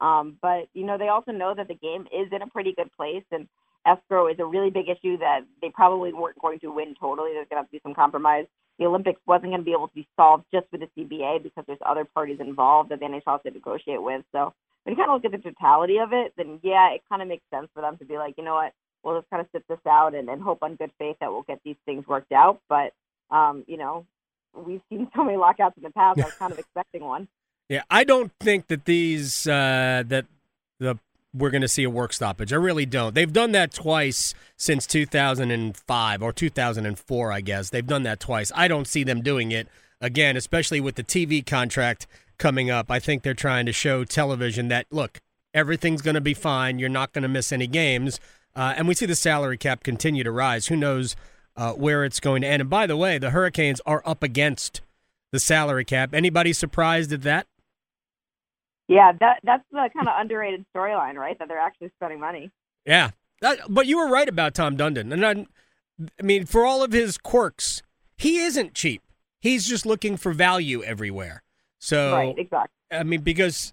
Um, 0.00 0.36
but 0.40 0.68
you 0.74 0.84
know 0.84 0.98
they 0.98 1.08
also 1.08 1.32
know 1.32 1.54
that 1.54 1.68
the 1.68 1.74
game 1.74 2.06
is 2.12 2.28
in 2.32 2.42
a 2.42 2.46
pretty 2.46 2.74
good 2.74 2.90
place, 2.96 3.24
and 3.30 3.48
escrow 3.86 4.28
is 4.28 4.38
a 4.38 4.44
really 4.44 4.70
big 4.70 4.88
issue 4.88 5.18
that 5.18 5.40
they 5.62 5.70
probably 5.70 6.12
weren't 6.12 6.38
going 6.40 6.58
to 6.60 6.72
win 6.72 6.94
totally. 6.98 7.32
There's 7.32 7.46
going 7.48 7.56
to 7.56 7.62
have 7.62 7.66
to 7.66 7.72
be 7.72 7.80
some 7.82 7.94
compromise. 7.94 8.46
The 8.78 8.86
Olympics 8.86 9.20
wasn't 9.26 9.52
going 9.52 9.60
to 9.60 9.64
be 9.64 9.72
able 9.72 9.88
to 9.88 9.94
be 9.94 10.06
solved 10.16 10.44
just 10.52 10.66
with 10.70 10.82
the 10.82 10.88
CBA 10.96 11.42
because 11.42 11.64
there's 11.66 11.78
other 11.84 12.04
parties 12.04 12.38
involved 12.40 12.90
that 12.90 13.00
the 13.00 13.06
NHL 13.06 13.22
has 13.26 13.40
to 13.46 13.50
negotiate 13.50 14.02
with. 14.02 14.22
So 14.32 14.52
when 14.84 14.94
you 14.94 14.96
kind 14.96 15.10
of 15.10 15.14
look 15.14 15.32
at 15.32 15.32
the 15.32 15.50
totality 15.50 15.98
of 15.98 16.12
it, 16.12 16.32
then 16.36 16.60
yeah, 16.62 16.90
it 16.90 17.02
kind 17.08 17.22
of 17.22 17.28
makes 17.28 17.44
sense 17.52 17.68
for 17.72 17.80
them 17.80 17.96
to 17.98 18.04
be 18.04 18.18
like, 18.18 18.34
you 18.36 18.44
know 18.44 18.54
what, 18.54 18.72
we'll 19.02 19.18
just 19.18 19.30
kind 19.30 19.40
of 19.40 19.48
sit 19.52 19.66
this 19.68 19.78
out 19.88 20.14
and, 20.14 20.28
and 20.28 20.42
hope 20.42 20.58
on 20.62 20.76
good 20.76 20.90
faith 20.98 21.16
that 21.20 21.30
we'll 21.30 21.42
get 21.42 21.60
these 21.64 21.76
things 21.86 22.06
worked 22.06 22.32
out. 22.32 22.60
But 22.68 22.92
um, 23.30 23.64
you 23.66 23.76
know, 23.76 24.04
we've 24.54 24.82
seen 24.90 25.08
so 25.16 25.24
many 25.24 25.38
lockouts 25.38 25.76
in 25.76 25.82
the 25.82 25.90
past. 25.90 26.20
I 26.20 26.24
was 26.24 26.34
kind 26.34 26.52
of 26.52 26.58
expecting 26.60 27.02
one. 27.02 27.28
Yeah, 27.68 27.82
I 27.90 28.04
don't 28.04 28.32
think 28.40 28.68
that 28.68 28.84
these 28.84 29.46
uh, 29.46 30.04
that 30.06 30.26
the 30.78 30.98
we're 31.36 31.50
going 31.50 31.62
to 31.62 31.68
see 31.68 31.84
a 31.84 31.90
work 31.90 32.12
stoppage. 32.12 32.52
I 32.52 32.56
really 32.56 32.86
don't. 32.86 33.14
They've 33.14 33.32
done 33.32 33.52
that 33.52 33.72
twice 33.72 34.34
since 34.56 34.86
2005 34.86 36.22
or 36.22 36.32
2004, 36.32 37.32
I 37.32 37.40
guess. 37.40 37.70
They've 37.70 37.86
done 37.86 38.02
that 38.04 38.20
twice. 38.20 38.50
I 38.54 38.68
don't 38.68 38.86
see 38.86 39.04
them 39.04 39.22
doing 39.22 39.52
it 39.52 39.68
again, 40.00 40.36
especially 40.36 40.80
with 40.80 40.94
the 40.94 41.04
TV 41.04 41.44
contract 41.44 42.06
coming 42.38 42.70
up. 42.70 42.90
I 42.90 42.98
think 42.98 43.22
they're 43.22 43.34
trying 43.34 43.66
to 43.66 43.72
show 43.72 44.04
television 44.04 44.68
that, 44.68 44.86
look, 44.90 45.20
everything's 45.54 46.02
going 46.02 46.14
to 46.14 46.20
be 46.20 46.34
fine. 46.34 46.78
You're 46.78 46.88
not 46.88 47.12
going 47.12 47.22
to 47.22 47.28
miss 47.28 47.52
any 47.52 47.66
games. 47.66 48.20
Uh, 48.54 48.74
and 48.76 48.88
we 48.88 48.94
see 48.94 49.06
the 49.06 49.14
salary 49.14 49.58
cap 49.58 49.82
continue 49.82 50.24
to 50.24 50.30
rise. 50.30 50.68
Who 50.68 50.76
knows 50.76 51.16
uh, 51.56 51.72
where 51.72 52.04
it's 52.04 52.20
going 52.20 52.42
to 52.42 52.48
end? 52.48 52.62
And 52.62 52.70
by 52.70 52.86
the 52.86 52.96
way, 52.96 53.18
the 53.18 53.30
Hurricanes 53.30 53.80
are 53.86 54.02
up 54.06 54.22
against 54.22 54.80
the 55.32 55.40
salary 55.40 55.84
cap. 55.84 56.14
Anybody 56.14 56.52
surprised 56.52 57.12
at 57.12 57.22
that? 57.22 57.46
Yeah, 58.88 59.12
that 59.20 59.40
that's 59.42 59.64
the 59.72 59.88
kind 59.94 60.08
of 60.08 60.14
underrated 60.16 60.64
storyline, 60.74 61.14
right? 61.14 61.38
That 61.38 61.48
they're 61.48 61.58
actually 61.58 61.90
spending 61.96 62.20
money. 62.20 62.50
Yeah, 62.84 63.10
that, 63.40 63.58
but 63.68 63.86
you 63.86 63.98
were 63.98 64.08
right 64.08 64.28
about 64.28 64.54
Tom 64.54 64.76
Dundon, 64.76 65.12
and 65.12 65.26
I, 65.26 65.46
I 66.20 66.22
mean, 66.22 66.46
for 66.46 66.64
all 66.64 66.82
of 66.84 66.92
his 66.92 67.18
quirks, 67.18 67.82
he 68.16 68.38
isn't 68.38 68.74
cheap. 68.74 69.02
He's 69.40 69.66
just 69.66 69.86
looking 69.86 70.16
for 70.16 70.32
value 70.32 70.82
everywhere. 70.82 71.42
So, 71.78 72.12
right, 72.12 72.34
exactly. 72.38 72.70
I 72.90 73.02
mean, 73.02 73.22
because 73.22 73.72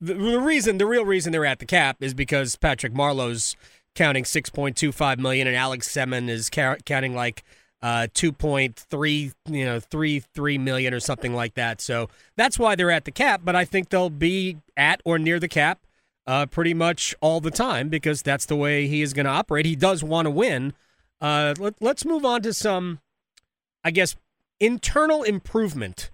the, 0.00 0.14
the 0.14 0.40
reason, 0.40 0.78
the 0.78 0.86
real 0.86 1.04
reason 1.04 1.32
they're 1.32 1.46
at 1.46 1.58
the 1.58 1.66
cap 1.66 1.96
is 2.00 2.14
because 2.14 2.56
Patrick 2.56 2.92
Marleau's 2.92 3.56
counting 3.94 4.24
6.25 4.24 5.18
million 5.18 5.46
and 5.46 5.56
Alex 5.56 5.88
Semin 5.88 6.28
is 6.28 6.48
ca- 6.48 6.76
counting 6.84 7.14
like 7.14 7.42
uh, 7.82 8.06
2.3 8.12 9.32
you 9.48 9.64
know 9.64 9.80
3 9.80 10.20
3 10.20 10.58
million 10.58 10.92
or 10.94 11.00
something 11.00 11.34
like 11.34 11.54
that. 11.54 11.80
So 11.80 12.08
that's 12.36 12.58
why 12.58 12.74
they're 12.74 12.90
at 12.90 13.04
the 13.04 13.10
cap, 13.10 13.42
but 13.44 13.56
I 13.56 13.64
think 13.64 13.88
they'll 13.88 14.10
be 14.10 14.58
at 14.76 15.00
or 15.04 15.18
near 15.18 15.38
the 15.40 15.48
cap 15.48 15.80
uh, 16.26 16.46
pretty 16.46 16.74
much 16.74 17.14
all 17.20 17.40
the 17.40 17.50
time 17.50 17.88
because 17.88 18.22
that's 18.22 18.46
the 18.46 18.56
way 18.56 18.86
he 18.86 19.02
is 19.02 19.12
going 19.12 19.26
to 19.26 19.32
operate. 19.32 19.66
He 19.66 19.76
does 19.76 20.04
want 20.04 20.26
to 20.26 20.30
win. 20.30 20.74
Uh, 21.20 21.54
let, 21.58 21.74
let's 21.80 22.04
move 22.04 22.24
on 22.24 22.42
to 22.42 22.52
some 22.52 23.00
I 23.82 23.90
guess 23.90 24.16
internal 24.58 25.22
improvement 25.22 26.10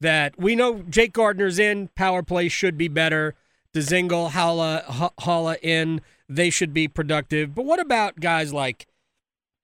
that 0.00 0.38
we 0.38 0.56
know 0.56 0.82
Jake 0.88 1.12
Gardiner's 1.12 1.58
in, 1.58 1.88
power 1.88 2.22
play 2.22 2.48
should 2.48 2.78
be 2.78 2.88
better. 2.88 3.34
Dzingel, 3.74 4.30
Haula, 4.30 4.84
Haula 5.20 5.56
in. 5.62 6.00
They 6.28 6.50
should 6.50 6.72
be 6.72 6.88
productive. 6.88 7.54
But 7.54 7.64
what 7.64 7.80
about 7.80 8.20
guys 8.20 8.52
like 8.52 8.86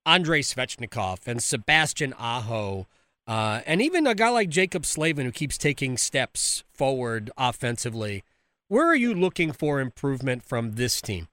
Andrei 0.06 0.40
Svechnikov 0.40 1.26
and 1.26 1.42
Sebastian 1.42 2.14
Aho, 2.18 2.86
uh, 3.26 3.60
and 3.66 3.82
even 3.82 4.06
a 4.06 4.14
guy 4.14 4.28
like 4.28 4.48
Jaccob 4.48 4.86
Slavin 4.86 5.26
who 5.26 5.32
keeps 5.32 5.58
taking 5.58 5.96
steps 5.98 6.62
forward 6.72 7.30
offensively? 7.36 8.22
Where 8.68 8.86
are 8.86 8.96
you 8.96 9.14
looking 9.14 9.52
for 9.52 9.80
improvement 9.80 10.44
from 10.44 10.72
this 10.72 11.00
team? 11.00 11.28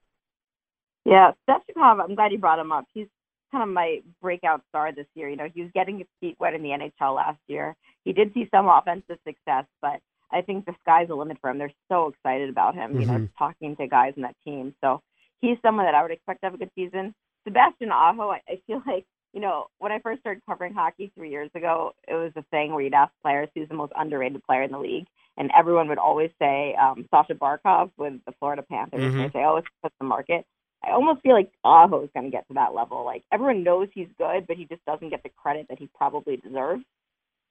Yeah, 1.04 1.32
Svechnikov, 1.48 2.02
I'm 2.02 2.14
glad 2.16 2.32
you 2.32 2.38
brought 2.38 2.58
him 2.58 2.72
up. 2.72 2.86
He's 2.92 3.06
kind 3.52 3.62
of 3.62 3.72
my 3.72 4.00
breakout 4.20 4.62
star 4.70 4.92
this 4.92 5.06
year. 5.14 5.28
You 5.28 5.36
know, 5.36 5.48
he 5.54 5.62
was 5.62 5.70
getting 5.72 5.98
his 5.98 6.08
feet 6.20 6.36
wet 6.40 6.54
in 6.54 6.62
the 6.62 6.70
NHL 6.70 7.14
last 7.14 7.38
year. 7.46 7.76
He 8.04 8.12
did 8.12 8.34
see 8.34 8.48
some 8.52 8.66
offensive 8.66 9.18
success, 9.26 9.64
but 9.80 10.00
I 10.32 10.42
think 10.42 10.66
the 10.66 10.74
sky's 10.82 11.08
the 11.08 11.14
limit 11.14 11.38
for 11.40 11.50
him. 11.50 11.58
They're 11.58 11.72
so 11.88 12.08
excited 12.08 12.50
about 12.50 12.74
him, 12.74 13.00
you 13.00 13.06
mm-hmm. 13.06 13.16
know, 13.16 13.28
talking 13.38 13.76
to 13.76 13.86
guys 13.86 14.14
in 14.16 14.22
that 14.22 14.34
team. 14.44 14.74
So 14.82 15.00
he's 15.40 15.58
someone 15.62 15.86
that 15.86 15.94
I 15.94 16.02
would 16.02 16.10
expect 16.10 16.40
to 16.40 16.46
have 16.46 16.54
a 16.54 16.58
good 16.58 16.70
season. 16.74 17.14
Sebastian 17.46 17.90
Aho, 17.90 18.30
I, 18.30 18.40
I 18.48 18.60
feel 18.66 18.82
like, 18.86 19.04
you 19.32 19.40
know, 19.40 19.66
when 19.78 19.92
I 19.92 19.98
first 19.98 20.20
started 20.20 20.42
covering 20.48 20.74
hockey 20.74 21.12
three 21.14 21.30
years 21.30 21.50
ago, 21.54 21.92
it 22.06 22.14
was 22.14 22.32
a 22.36 22.42
thing 22.50 22.72
where 22.72 22.82
you'd 22.82 22.94
ask 22.94 23.12
players 23.22 23.48
who's 23.54 23.68
the 23.68 23.74
most 23.74 23.92
underrated 23.96 24.42
player 24.44 24.62
in 24.62 24.70
the 24.70 24.78
league. 24.78 25.06
And 25.36 25.50
everyone 25.56 25.88
would 25.88 25.98
always 25.98 26.30
say 26.40 26.76
um, 26.80 27.06
Sasha 27.10 27.34
Barkov 27.34 27.90
with 27.96 28.14
the 28.26 28.32
Florida 28.38 28.62
Panthers. 28.62 29.00
Mm-hmm. 29.00 29.18
They 29.18 29.30
say, 29.30 29.44
oh, 29.44 29.56
it's 29.56 29.68
just 29.82 29.94
the 29.98 30.06
market. 30.06 30.46
I 30.84 30.92
almost 30.92 31.22
feel 31.22 31.32
like 31.32 31.50
Aho 31.64 32.04
is 32.04 32.10
going 32.14 32.26
to 32.26 32.30
get 32.30 32.46
to 32.48 32.54
that 32.54 32.74
level. 32.74 33.04
Like 33.04 33.24
everyone 33.32 33.64
knows 33.64 33.88
he's 33.92 34.08
good, 34.18 34.46
but 34.46 34.56
he 34.56 34.66
just 34.66 34.84
doesn't 34.84 35.10
get 35.10 35.22
the 35.22 35.30
credit 35.30 35.66
that 35.68 35.78
he 35.78 35.88
probably 35.94 36.36
deserves. 36.36 36.84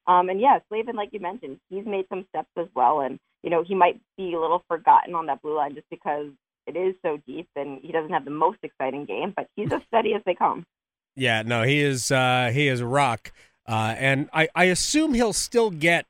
Um, 0.05 0.29
and 0.29 0.39
yeah, 0.39 0.59
Slavin, 0.67 0.95
like 0.95 1.09
you 1.13 1.19
mentioned, 1.19 1.59
he's 1.69 1.85
made 1.85 2.05
some 2.09 2.25
steps 2.29 2.49
as 2.57 2.67
well, 2.75 2.99
and 2.99 3.19
you 3.41 3.49
know 3.49 3.63
he 3.63 3.73
might 3.73 3.99
be 4.17 4.33
a 4.33 4.39
little 4.39 4.63
forgotten 4.67 5.15
on 5.15 5.27
that 5.27 5.41
blue 5.41 5.55
line 5.55 5.75
just 5.75 5.89
because 5.89 6.27
it 6.67 6.75
is 6.75 6.95
so 7.03 7.17
deep, 7.27 7.47
and 7.55 7.79
he 7.81 7.91
doesn't 7.91 8.11
have 8.11 8.25
the 8.25 8.31
most 8.31 8.59
exciting 8.63 9.05
game, 9.05 9.33
but 9.35 9.47
he's 9.55 9.71
as 9.71 9.81
steady 9.87 10.13
as 10.13 10.21
they 10.25 10.35
come. 10.35 10.65
Yeah, 11.15 11.43
no, 11.43 11.61
he 11.61 11.79
is. 11.79 12.09
Uh, 12.09 12.49
he 12.51 12.67
is 12.67 12.79
a 12.79 12.87
rock, 12.87 13.31
uh, 13.67 13.93
and 13.99 14.31
I, 14.33 14.49
I 14.55 14.63
assume 14.63 15.13
he'll 15.13 15.31
still 15.31 15.69
get 15.69 16.07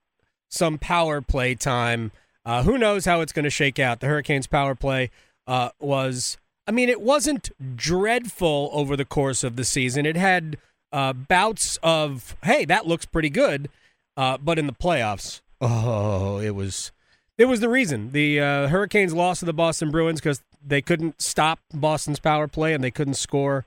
some 0.49 0.77
power 0.77 1.19
play 1.19 1.55
time. 1.55 2.13
Uh, 2.45 2.63
who 2.63 2.77
knows 2.77 3.03
how 3.03 3.19
it's 3.19 3.33
going 3.33 3.43
to 3.43 3.49
shake 3.49 3.79
out? 3.79 3.99
The 3.99 4.07
Hurricanes' 4.07 4.47
power 4.47 4.75
play 4.75 5.11
uh, 5.45 5.71
was 5.77 6.37
I 6.67 6.71
mean, 6.71 6.89
it 6.89 7.01
wasn't 7.01 7.51
dreadful 7.75 8.69
over 8.71 8.95
the 8.95 9.05
course 9.05 9.43
of 9.43 9.55
the 9.55 9.65
season. 9.65 10.05
It 10.05 10.15
had 10.15 10.57
uh, 10.91 11.13
bouts 11.13 11.77
of, 11.83 12.37
hey, 12.43 12.65
that 12.65 12.87
looks 12.87 13.05
pretty 13.05 13.29
good, 13.29 13.69
uh, 14.15 14.37
but 14.37 14.57
in 14.57 14.67
the 14.67 14.73
playoffs, 14.73 15.41
oh, 15.59 16.39
it 16.39 16.55
was 16.55 16.91
it 17.37 17.45
was 17.45 17.59
the 17.59 17.69
reason 17.69 18.11
the 18.11 18.39
uh, 18.39 18.67
Hurricanes 18.67 19.13
lost 19.13 19.39
to 19.39 19.45
the 19.45 19.53
Boston 19.53 19.91
Bruins 19.91 20.19
because 20.19 20.41
they 20.65 20.81
couldn't 20.81 21.21
stop 21.21 21.59
Boston's 21.73 22.19
power 22.19 22.47
play 22.47 22.73
and 22.73 22.83
they 22.83 22.91
couldn't 22.91 23.15
score 23.15 23.65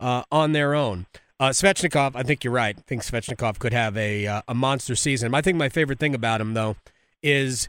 uh, 0.00 0.22
on 0.30 0.52
their 0.52 0.74
own. 0.74 1.06
Uh, 1.38 1.50
Svechnikov, 1.50 2.12
I 2.14 2.22
think 2.22 2.44
you're 2.44 2.52
right. 2.52 2.76
I 2.78 2.82
think 2.82 3.02
Svechnikov 3.02 3.58
could 3.58 3.72
have 3.72 3.96
a 3.96 4.26
uh, 4.26 4.42
a 4.48 4.54
monster 4.54 4.94
season. 4.94 5.34
I 5.34 5.40
think 5.40 5.56
my 5.58 5.68
favorite 5.68 5.98
thing 5.98 6.14
about 6.14 6.40
him 6.40 6.54
though 6.54 6.76
is 7.22 7.68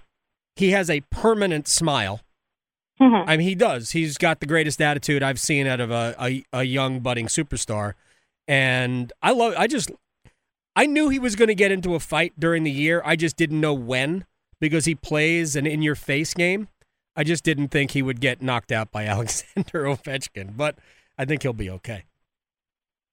he 0.56 0.72
has 0.72 0.90
a 0.90 1.02
permanent 1.12 1.68
smile 1.68 2.22
Mm-hmm. 3.02 3.30
I 3.30 3.38
mean, 3.38 3.48
he 3.48 3.56
does. 3.56 3.92
He's 3.92 4.18
got 4.18 4.40
the 4.40 4.46
greatest 4.46 4.82
attitude 4.82 5.24
I've 5.24 5.40
seen 5.40 5.68
out 5.68 5.80
of 5.80 5.92
a, 5.92 6.16
a, 6.20 6.44
a 6.54 6.64
young 6.64 7.00
budding 7.00 7.28
superstar, 7.28 7.94
and 8.48 9.12
I 9.22 9.32
love. 9.32 9.56
I 9.58 9.68
just, 9.68 9.92
I 10.76 10.86
knew 10.86 11.10
he 11.10 11.20
was 11.20 11.36
going 11.36 11.48
to 11.48 11.56
get 11.56 11.72
into 11.72 11.96
a 11.96 12.00
fight 12.00 12.34
during 12.40 12.64
the 12.64 12.72
year. 12.72 13.02
I 13.04 13.16
just 13.16 13.36
didn't 13.36 13.60
know 13.60 13.74
when 13.74 14.26
because 14.64 14.86
he 14.86 14.96
plays 14.96 15.58
an 15.58 15.68
in-your-face 15.68 16.34
game. 16.34 16.70
I 17.18 17.26
just 17.26 17.44
didn't 17.44 17.68
think 17.68 17.92
he 17.92 18.02
would 18.02 18.22
get 18.22 18.42
knocked 18.42 18.72
out 18.72 18.92
by 18.92 19.06
Alexander 19.08 19.84
Ovechkin, 19.84 20.56
but 20.56 20.78
I 21.18 21.26
think 21.26 21.42
he'll 21.42 21.52
be 21.52 21.70
okay. 21.70 22.06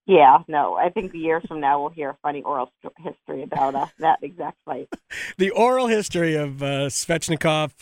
Yeah, 0.06 0.38
no, 0.46 0.76
I 0.76 0.90
think 0.90 1.12
years 1.12 1.42
from 1.48 1.58
now 1.58 1.80
we'll 1.80 1.90
hear 1.90 2.10
a 2.10 2.16
funny 2.22 2.42
oral 2.42 2.72
history 2.98 3.42
about 3.42 3.74
uh, 3.74 3.86
that 3.98 4.20
exact 4.22 4.58
fight. 4.64 4.88
the 5.38 5.50
oral 5.50 5.88
history 5.88 6.36
of 6.36 6.62
uh, 6.62 6.86
Svechnikov 6.86 7.72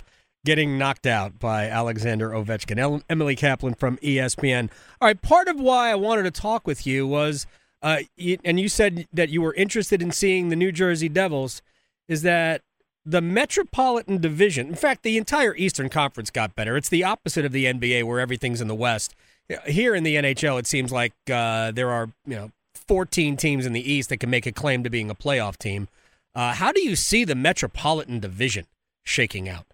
getting 0.46 0.78
knocked 0.78 1.06
out 1.06 1.38
by 1.38 1.66
Alexander 1.66 2.30
Ovechkin. 2.30 2.78
El- 2.78 3.02
Emily 3.10 3.36
Kaplan 3.36 3.74
from 3.74 3.98
ESPN. 3.98 4.70
All 4.98 5.08
right, 5.08 5.20
part 5.20 5.46
of 5.46 5.60
why 5.60 5.90
I 5.90 5.94
wanted 5.94 6.22
to 6.22 6.30
talk 6.30 6.66
with 6.66 6.86
you 6.86 7.06
was, 7.06 7.46
uh, 7.82 7.98
you, 8.16 8.38
and 8.46 8.58
you 8.58 8.70
said 8.70 9.06
that 9.12 9.28
you 9.28 9.42
were 9.42 9.52
interested 9.52 10.00
in 10.00 10.10
seeing 10.10 10.48
the 10.48 10.56
New 10.56 10.72
Jersey 10.72 11.10
Devils, 11.10 11.60
is 12.08 12.22
that 12.22 12.62
the 13.08 13.22
Metropolitan 13.22 14.20
Division, 14.20 14.68
in 14.68 14.74
fact, 14.74 15.02
the 15.02 15.16
entire 15.16 15.56
Eastern 15.56 15.88
Conference 15.88 16.30
got 16.30 16.54
better. 16.54 16.76
It's 16.76 16.90
the 16.90 17.04
opposite 17.04 17.46
of 17.46 17.52
the 17.52 17.64
NBA 17.64 18.04
where 18.04 18.20
everything's 18.20 18.60
in 18.60 18.68
the 18.68 18.74
West. 18.74 19.14
Here 19.66 19.94
in 19.94 20.04
the 20.04 20.16
NHL, 20.16 20.58
it 20.58 20.66
seems 20.66 20.92
like 20.92 21.14
uh, 21.32 21.70
there 21.70 21.90
are 21.90 22.10
you 22.26 22.36
know 22.36 22.50
14 22.74 23.38
teams 23.38 23.64
in 23.64 23.72
the 23.72 23.92
East 23.92 24.10
that 24.10 24.18
can 24.18 24.28
make 24.28 24.44
a 24.44 24.52
claim 24.52 24.84
to 24.84 24.90
being 24.90 25.08
a 25.08 25.14
playoff 25.14 25.56
team. 25.56 25.88
Uh, 26.34 26.52
how 26.52 26.70
do 26.70 26.82
you 26.82 26.94
see 26.94 27.24
the 27.24 27.34
Metropolitan 27.34 28.20
Division 28.20 28.66
shaking 29.04 29.48
out? 29.48 29.64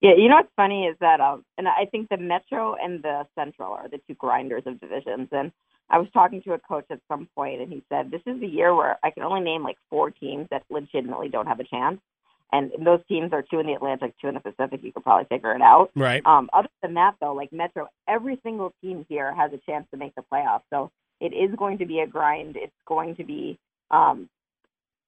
Yeah, 0.00 0.14
you 0.16 0.28
know 0.28 0.34
what's 0.34 0.50
funny 0.56 0.86
is 0.86 0.96
that, 0.98 1.20
um, 1.20 1.44
and 1.56 1.68
I 1.68 1.86
think 1.92 2.08
the 2.08 2.16
Metro 2.16 2.74
and 2.74 3.04
the 3.04 3.24
Central 3.38 3.72
are 3.72 3.88
the 3.88 4.00
two 4.08 4.14
grinders 4.14 4.64
of 4.66 4.80
divisions. 4.80 5.28
And 5.30 5.52
I 5.90 5.98
was 5.98 6.08
talking 6.12 6.42
to 6.42 6.54
a 6.54 6.58
coach 6.58 6.86
at 6.90 6.98
some 7.06 7.28
point, 7.36 7.60
and 7.60 7.72
he 7.72 7.84
said, 7.88 8.10
"This 8.10 8.22
is 8.26 8.40
the 8.40 8.48
year 8.48 8.74
where 8.74 8.98
I 9.04 9.12
can 9.12 9.22
only 9.22 9.42
name 9.42 9.62
like 9.62 9.78
four 9.88 10.10
teams 10.10 10.48
that 10.50 10.64
legitimately 10.70 11.28
don't 11.28 11.46
have 11.46 11.60
a 11.60 11.64
chance." 11.64 12.00
And 12.52 12.70
those 12.84 13.00
teams 13.08 13.32
are 13.32 13.42
two 13.42 13.60
in 13.60 13.66
the 13.66 13.72
Atlantic, 13.72 14.12
two 14.20 14.28
in 14.28 14.34
the 14.34 14.40
Pacific. 14.40 14.80
You 14.82 14.92
could 14.92 15.02
probably 15.02 15.24
figure 15.24 15.54
it 15.54 15.62
out. 15.62 15.90
Right. 15.96 16.24
Um, 16.26 16.50
other 16.52 16.68
than 16.82 16.94
that, 16.94 17.14
though, 17.20 17.32
like 17.32 17.50
Metro, 17.52 17.88
every 18.06 18.38
single 18.42 18.74
team 18.82 19.06
here 19.08 19.34
has 19.34 19.52
a 19.52 19.58
chance 19.58 19.86
to 19.90 19.96
make 19.96 20.14
the 20.14 20.22
playoffs. 20.30 20.62
So 20.70 20.90
it 21.18 21.32
is 21.32 21.54
going 21.56 21.78
to 21.78 21.86
be 21.86 22.00
a 22.00 22.06
grind. 22.06 22.56
It's 22.56 22.72
going 22.86 23.16
to 23.16 23.24
be 23.24 23.58
um, 23.90 24.28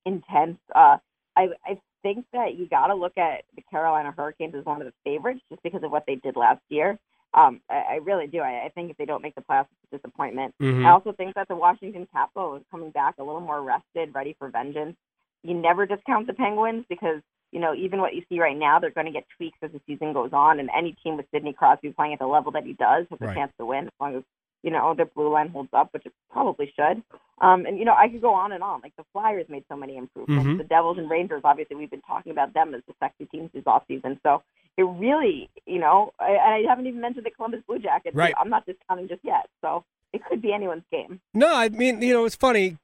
intense. 0.06 0.56
Uh, 0.74 0.96
I, 1.36 1.48
I 1.66 1.78
think 2.02 2.24
that 2.32 2.56
you 2.56 2.66
got 2.66 2.86
to 2.86 2.94
look 2.94 3.18
at 3.18 3.44
the 3.56 3.62
Carolina 3.70 4.14
Hurricanes 4.16 4.54
as 4.54 4.64
one 4.64 4.80
of 4.80 4.86
the 4.86 4.94
favorites 5.04 5.40
just 5.50 5.62
because 5.62 5.82
of 5.82 5.90
what 5.90 6.04
they 6.06 6.14
did 6.16 6.36
last 6.36 6.62
year. 6.70 6.98
Um, 7.34 7.60
I, 7.68 7.74
I 7.74 7.94
really 7.96 8.26
do. 8.26 8.38
I, 8.38 8.66
I 8.66 8.68
think 8.74 8.90
if 8.90 8.96
they 8.96 9.04
don't 9.04 9.22
make 9.22 9.34
the 9.34 9.42
playoffs, 9.42 9.66
it's 9.82 9.92
a 9.92 9.96
disappointment. 9.98 10.54
Mm-hmm. 10.62 10.86
I 10.86 10.92
also 10.92 11.12
think 11.12 11.34
that 11.34 11.48
the 11.48 11.56
Washington 11.56 12.06
Capitals 12.12 12.62
coming 12.70 12.90
back 12.90 13.16
a 13.18 13.22
little 13.22 13.40
more 13.40 13.60
rested, 13.60 14.14
ready 14.14 14.34
for 14.38 14.48
vengeance. 14.48 14.96
You 15.42 15.54
never 15.54 15.84
discount 15.84 16.26
the 16.26 16.32
Penguins 16.32 16.84
because 16.88 17.20
you 17.54 17.60
know 17.60 17.74
even 17.74 18.00
what 18.00 18.14
you 18.14 18.22
see 18.28 18.38
right 18.38 18.56
now, 18.56 18.78
they're 18.78 18.90
going 18.90 19.06
to 19.06 19.12
get 19.12 19.24
tweaks 19.36 19.58
as 19.62 19.70
the 19.72 19.80
season 19.86 20.12
goes 20.12 20.34
on, 20.34 20.60
and 20.60 20.68
any 20.76 20.96
team 21.02 21.16
with 21.16 21.26
Sidney 21.32 21.54
Crosby 21.54 21.90
playing 21.92 22.12
at 22.12 22.18
the 22.18 22.26
level 22.26 22.52
that 22.52 22.64
he 22.64 22.74
does 22.74 23.06
has 23.08 23.18
a 23.20 23.26
right. 23.26 23.34
chance 23.34 23.52
to 23.58 23.64
win 23.64 23.86
as 23.86 23.92
long 23.98 24.16
as 24.16 24.22
you 24.64 24.70
know, 24.70 24.94
their 24.96 25.04
blue 25.04 25.30
line 25.30 25.50
holds 25.50 25.68
up, 25.74 25.90
which 25.92 26.06
it 26.06 26.12
probably 26.32 26.72
should. 26.74 27.02
Um, 27.38 27.66
and 27.66 27.78
you 27.78 27.84
know, 27.84 27.94
I 27.94 28.08
could 28.08 28.22
go 28.22 28.32
on 28.32 28.50
and 28.50 28.62
on. 28.62 28.80
Like 28.82 28.96
the 28.96 29.04
Flyers 29.12 29.44
made 29.48 29.64
so 29.68 29.76
many 29.76 29.98
improvements. 29.98 30.46
Mm-hmm. 30.46 30.58
The 30.58 30.64
Devils 30.64 30.96
and 30.96 31.10
Rangers, 31.10 31.42
obviously, 31.44 31.76
we've 31.76 31.90
been 31.90 32.00
talking 32.00 32.32
about 32.32 32.54
them 32.54 32.74
as 32.74 32.80
the 32.88 32.94
sexy 32.98 33.26
teams 33.26 33.50
this 33.52 33.64
off 33.66 33.84
season. 33.86 34.18
So 34.22 34.42
it 34.78 34.84
really, 34.84 35.50
you 35.66 35.78
know, 35.78 36.14
I, 36.18 36.36
I 36.36 36.62
haven't 36.66 36.86
even 36.86 37.02
mentioned 37.02 37.26
the 37.26 37.30
Columbus 37.30 37.60
Blue 37.66 37.78
Jackets. 37.78 38.16
Right. 38.16 38.34
I'm 38.40 38.48
not 38.48 38.64
discounting 38.64 39.06
just 39.06 39.22
yet. 39.22 39.50
So 39.60 39.84
it 40.14 40.24
could 40.24 40.40
be 40.40 40.54
anyone's 40.54 40.84
game. 40.90 41.20
No, 41.34 41.54
I 41.54 41.68
mean, 41.68 42.00
you 42.00 42.14
know, 42.14 42.24
it's 42.24 42.36
funny. 42.36 42.78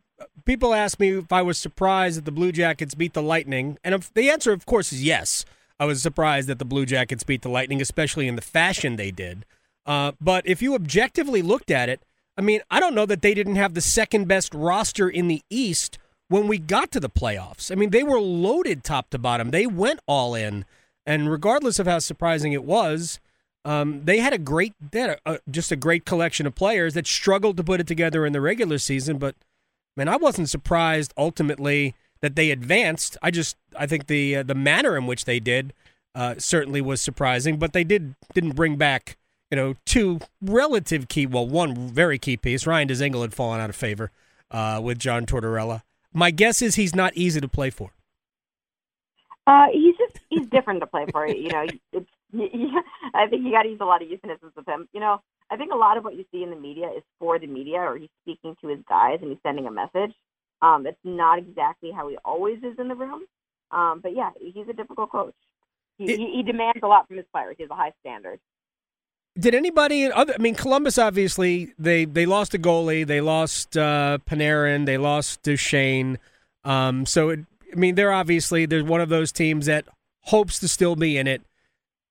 People 0.44 0.74
ask 0.74 0.98
me 0.98 1.18
if 1.18 1.32
I 1.32 1.42
was 1.42 1.58
surprised 1.58 2.18
that 2.18 2.24
the 2.24 2.32
Blue 2.32 2.52
Jackets 2.52 2.94
beat 2.94 3.14
the 3.14 3.22
Lightning, 3.22 3.78
and 3.84 4.02
the 4.14 4.30
answer, 4.30 4.52
of 4.52 4.66
course, 4.66 4.92
is 4.92 5.02
yes. 5.02 5.44
I 5.78 5.84
was 5.84 6.02
surprised 6.02 6.48
that 6.48 6.58
the 6.58 6.64
Blue 6.64 6.84
Jackets 6.84 7.22
beat 7.22 7.42
the 7.42 7.48
Lightning, 7.48 7.80
especially 7.80 8.28
in 8.28 8.36
the 8.36 8.42
fashion 8.42 8.96
they 8.96 9.10
did. 9.10 9.46
Uh, 9.86 10.12
but 10.20 10.46
if 10.46 10.60
you 10.60 10.74
objectively 10.74 11.40
looked 11.40 11.70
at 11.70 11.88
it, 11.88 12.02
I 12.36 12.42
mean, 12.42 12.60
I 12.70 12.80
don't 12.80 12.94
know 12.94 13.06
that 13.06 13.22
they 13.22 13.34
didn't 13.34 13.56
have 13.56 13.74
the 13.74 13.80
second 13.80 14.28
best 14.28 14.54
roster 14.54 15.08
in 15.08 15.28
the 15.28 15.42
East 15.50 15.98
when 16.28 16.48
we 16.48 16.58
got 16.58 16.90
to 16.92 17.00
the 17.00 17.10
playoffs. 17.10 17.72
I 17.72 17.74
mean, 17.74 17.90
they 17.90 18.02
were 18.02 18.20
loaded 18.20 18.84
top 18.84 19.10
to 19.10 19.18
bottom. 19.18 19.50
They 19.50 19.66
went 19.66 20.00
all 20.06 20.34
in, 20.34 20.64
and 21.04 21.30
regardless 21.30 21.78
of 21.78 21.86
how 21.86 21.98
surprising 21.98 22.52
it 22.52 22.64
was, 22.64 23.18
um, 23.64 24.04
they 24.04 24.18
had 24.20 24.32
a 24.32 24.38
great, 24.38 24.74
they 24.92 25.00
had 25.00 25.18
a, 25.24 25.34
a, 25.34 25.38
just 25.50 25.72
a 25.72 25.76
great 25.76 26.04
collection 26.04 26.46
of 26.46 26.54
players 26.54 26.94
that 26.94 27.06
struggled 27.06 27.56
to 27.56 27.64
put 27.64 27.80
it 27.80 27.86
together 27.86 28.24
in 28.24 28.32
the 28.32 28.40
regular 28.40 28.78
season. 28.78 29.18
But 29.18 29.34
man, 29.96 30.08
I 30.08 30.16
wasn't 30.16 30.48
surprised 30.48 31.12
ultimately 31.16 31.94
that 32.20 32.36
they 32.36 32.50
advanced. 32.50 33.16
I 33.22 33.30
just, 33.30 33.56
I 33.76 33.86
think 33.86 34.06
the 34.06 34.36
uh, 34.36 34.42
the 34.42 34.54
manner 34.54 34.96
in 34.96 35.06
which 35.06 35.24
they 35.24 35.40
did 35.40 35.72
uh, 36.14 36.34
certainly 36.38 36.80
was 36.80 37.00
surprising. 37.00 37.58
But 37.58 37.72
they 37.72 37.84
did 37.84 38.14
didn't 38.34 38.56
bring 38.56 38.76
back 38.76 39.16
you 39.50 39.56
know, 39.56 39.74
two 39.84 40.20
relative 40.40 41.08
key, 41.08 41.26
well, 41.26 41.46
one 41.46 41.74
very 41.74 42.18
key 42.18 42.36
piece. 42.36 42.66
Ryan 42.66 42.88
Dzingel 42.88 43.22
had 43.22 43.34
fallen 43.34 43.60
out 43.60 43.68
of 43.68 43.76
favor 43.76 44.12
uh, 44.50 44.80
with 44.82 44.98
John 44.98 45.26
Tortorella. 45.26 45.82
My 46.12 46.30
guess 46.30 46.62
is 46.62 46.76
he's 46.76 46.94
not 46.94 47.14
easy 47.16 47.40
to 47.40 47.48
play 47.48 47.70
for. 47.70 47.90
Uh, 49.46 49.66
he's 49.72 49.96
just 49.96 50.20
he's 50.28 50.46
different 50.46 50.80
to 50.80 50.86
play 50.86 51.06
for. 51.10 51.26
You 51.26 51.48
know, 51.48 51.66
it's, 51.92 52.10
I 53.14 53.26
think 53.26 53.44
you 53.44 53.50
got 53.50 53.64
to 53.64 53.68
use 53.68 53.80
a 53.80 53.84
lot 53.84 54.02
of 54.02 54.08
euphemisms 54.08 54.52
with 54.54 54.68
him. 54.68 54.88
You 54.92 55.00
know, 55.00 55.20
I 55.50 55.56
think 55.56 55.72
a 55.72 55.76
lot 55.76 55.96
of 55.96 56.04
what 56.04 56.14
you 56.14 56.24
see 56.32 56.42
in 56.42 56.50
the 56.50 56.56
media 56.56 56.88
is 56.96 57.02
for 57.18 57.38
the 57.38 57.46
media, 57.46 57.78
or 57.78 57.96
he's 57.96 58.10
speaking 58.22 58.56
to 58.60 58.68
his 58.68 58.78
guys 58.88 59.18
and 59.20 59.30
he's 59.30 59.40
sending 59.42 59.66
a 59.66 59.70
message. 59.70 60.14
Um, 60.62 60.86
it's 60.86 60.98
not 61.04 61.38
exactly 61.38 61.90
how 61.90 62.08
he 62.08 62.16
always 62.24 62.58
is 62.58 62.78
in 62.78 62.88
the 62.88 62.94
room. 62.94 63.22
Um, 63.70 64.00
but 64.02 64.14
yeah, 64.14 64.30
he's 64.40 64.68
a 64.68 64.72
difficult 64.72 65.10
coach. 65.10 65.34
He, 65.98 66.06
he, 66.06 66.32
he 66.36 66.42
demands 66.42 66.80
a 66.82 66.86
lot 66.86 67.06
from 67.08 67.16
his 67.16 67.26
players. 67.32 67.56
He 67.58 67.64
has 67.64 67.70
a 67.70 67.74
high 67.74 67.92
standard. 68.00 68.40
Did 69.38 69.54
anybody 69.54 70.10
other? 70.10 70.34
I 70.34 70.38
mean, 70.38 70.54
Columbus 70.54 70.98
obviously 70.98 71.72
they 71.78 72.04
they 72.04 72.26
lost 72.26 72.52
a 72.54 72.58
goalie, 72.58 73.06
they 73.06 73.20
lost 73.20 73.76
uh, 73.76 74.18
Panarin, 74.26 74.86
they 74.86 74.98
lost 74.98 75.42
Duchene. 75.42 76.18
Um, 76.64 77.06
so 77.06 77.28
it, 77.28 77.40
I 77.72 77.76
mean, 77.76 77.94
they're 77.94 78.12
obviously 78.12 78.66
they're 78.66 78.84
one 78.84 79.00
of 79.00 79.08
those 79.08 79.30
teams 79.30 79.66
that 79.66 79.84
hopes 80.22 80.58
to 80.60 80.68
still 80.68 80.96
be 80.96 81.16
in 81.16 81.26
it. 81.26 81.42